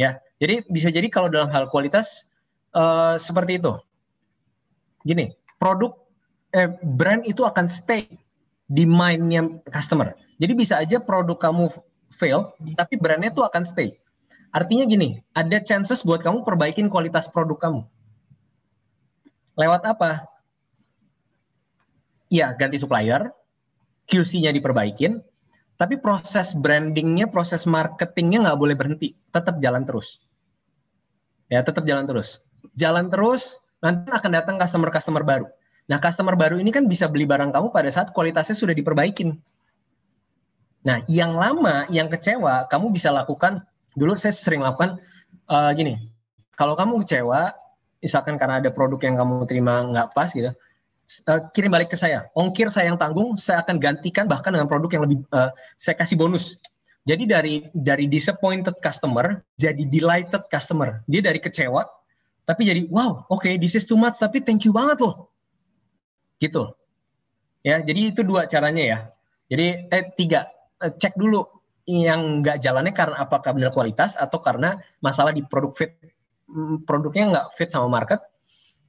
[0.00, 2.24] Ya jadi bisa jadi kalau dalam hal kualitas
[2.72, 3.74] uh, seperti itu.
[5.04, 5.92] Gini produk
[6.56, 8.08] eh, brand itu akan stay
[8.64, 10.16] di mindnya customer.
[10.40, 11.68] Jadi bisa aja produk kamu
[12.12, 13.96] fail, tapi brandnya tuh akan stay.
[14.54, 17.80] Artinya gini, ada chances buat kamu perbaikin kualitas produk kamu.
[19.58, 20.26] Lewat apa?
[22.30, 23.30] Ya, ganti supplier,
[24.10, 25.22] QC-nya diperbaikin,
[25.74, 30.22] tapi proses brandingnya, proses marketingnya nggak boleh berhenti, tetap jalan terus.
[31.50, 32.42] Ya, tetap jalan terus.
[32.78, 35.46] Jalan terus, nanti akan datang customer-customer baru.
[35.84, 39.36] Nah, customer baru ini kan bisa beli barang kamu pada saat kualitasnya sudah diperbaikin.
[40.84, 43.64] Nah, yang lama, yang kecewa, kamu bisa lakukan.
[43.96, 45.00] Dulu saya sering lakukan
[45.48, 45.96] uh, gini.
[46.54, 47.56] Kalau kamu kecewa,
[48.04, 50.52] misalkan karena ada produk yang kamu terima nggak pas gitu,
[51.28, 52.28] uh, kirim balik ke saya.
[52.36, 55.48] Ongkir saya yang tanggung, saya akan gantikan bahkan dengan produk yang lebih uh,
[55.80, 56.60] saya kasih bonus.
[57.04, 61.04] Jadi dari dari disappointed customer jadi delighted customer.
[61.04, 61.84] Dia dari kecewa
[62.44, 65.28] tapi jadi wow, oke okay, this is too much tapi thank you banget loh.
[66.40, 66.72] Gitu.
[67.64, 68.98] Ya, jadi itu dua caranya ya.
[69.48, 70.48] Jadi eh tiga
[70.92, 71.44] cek dulu
[71.84, 75.92] yang nggak jalannya karena apakah benar kualitas atau karena masalah di produk fit
[76.48, 78.20] mm, produknya nggak fit sama market.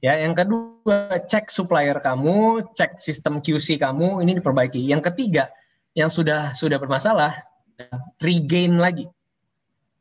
[0.04, 4.84] Ya, yang kedua cek supplier kamu, cek sistem QC kamu ini diperbaiki.
[4.84, 5.48] Yang ketiga
[5.96, 7.32] yang sudah sudah bermasalah
[8.20, 9.08] regain lagi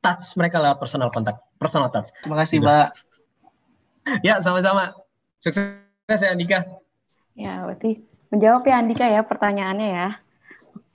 [0.05, 2.13] touch mereka lewat personal kontak, personal touch.
[2.21, 2.67] Terima kasih, gitu.
[2.69, 2.87] Mbak.
[4.21, 4.93] Ya, sama-sama.
[5.41, 5.81] Sukses
[6.21, 6.61] ya Andika.
[7.33, 10.09] Ya, berarti menjawab ya Andika ya pertanyaannya ya.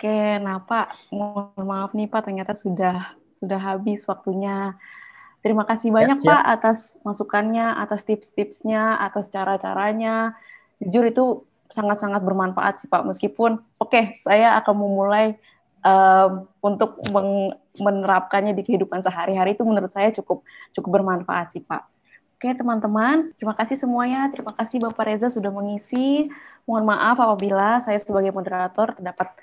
[0.01, 4.73] Oke, nah Pak, mohon maaf nih Pak, ternyata sudah sudah habis waktunya.
[5.45, 10.41] Terima kasih banyak ya, Pak atas masukannya, atas tips-tipsnya, atas cara-caranya.
[10.81, 11.25] Jujur itu
[11.69, 15.37] sangat-sangat bermanfaat sih Pak, meskipun oke, okay, saya akan memulai
[15.85, 16.97] uh, untuk
[17.77, 21.85] menerapkannya di kehidupan sehari-hari itu menurut saya cukup cukup bermanfaat sih Pak.
[22.41, 24.33] Oke teman-teman, terima kasih semuanya.
[24.33, 26.33] Terima kasih Bapak Reza sudah mengisi.
[26.65, 29.37] Mohon maaf apabila saya sebagai moderator terdapat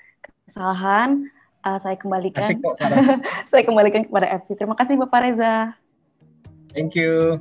[0.48, 1.28] kesalahan
[1.68, 2.80] uh, saya kembalikan Asik kok,
[3.50, 4.56] saya kembalikan kepada FC.
[4.56, 5.76] Terima kasih Bapak Reza.
[6.72, 7.40] Thank you.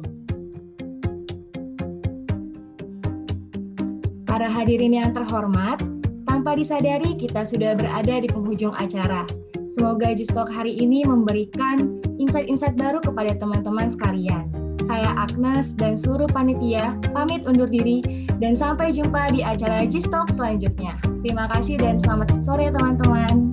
[4.27, 5.81] Para hadirin yang terhormat,
[6.29, 9.25] tanpa disadari kita sudah berada di penghujung acara.
[9.73, 14.49] Semoga Gistalk hari ini memberikan insight-insight baru kepada teman-teman sekalian.
[14.87, 17.99] Saya Agnes dan seluruh panitia pamit undur diri
[18.37, 20.97] dan sampai jumpa di acara Gistalk selanjutnya.
[21.25, 23.46] Terima kasih dan selamat sore teman-teman.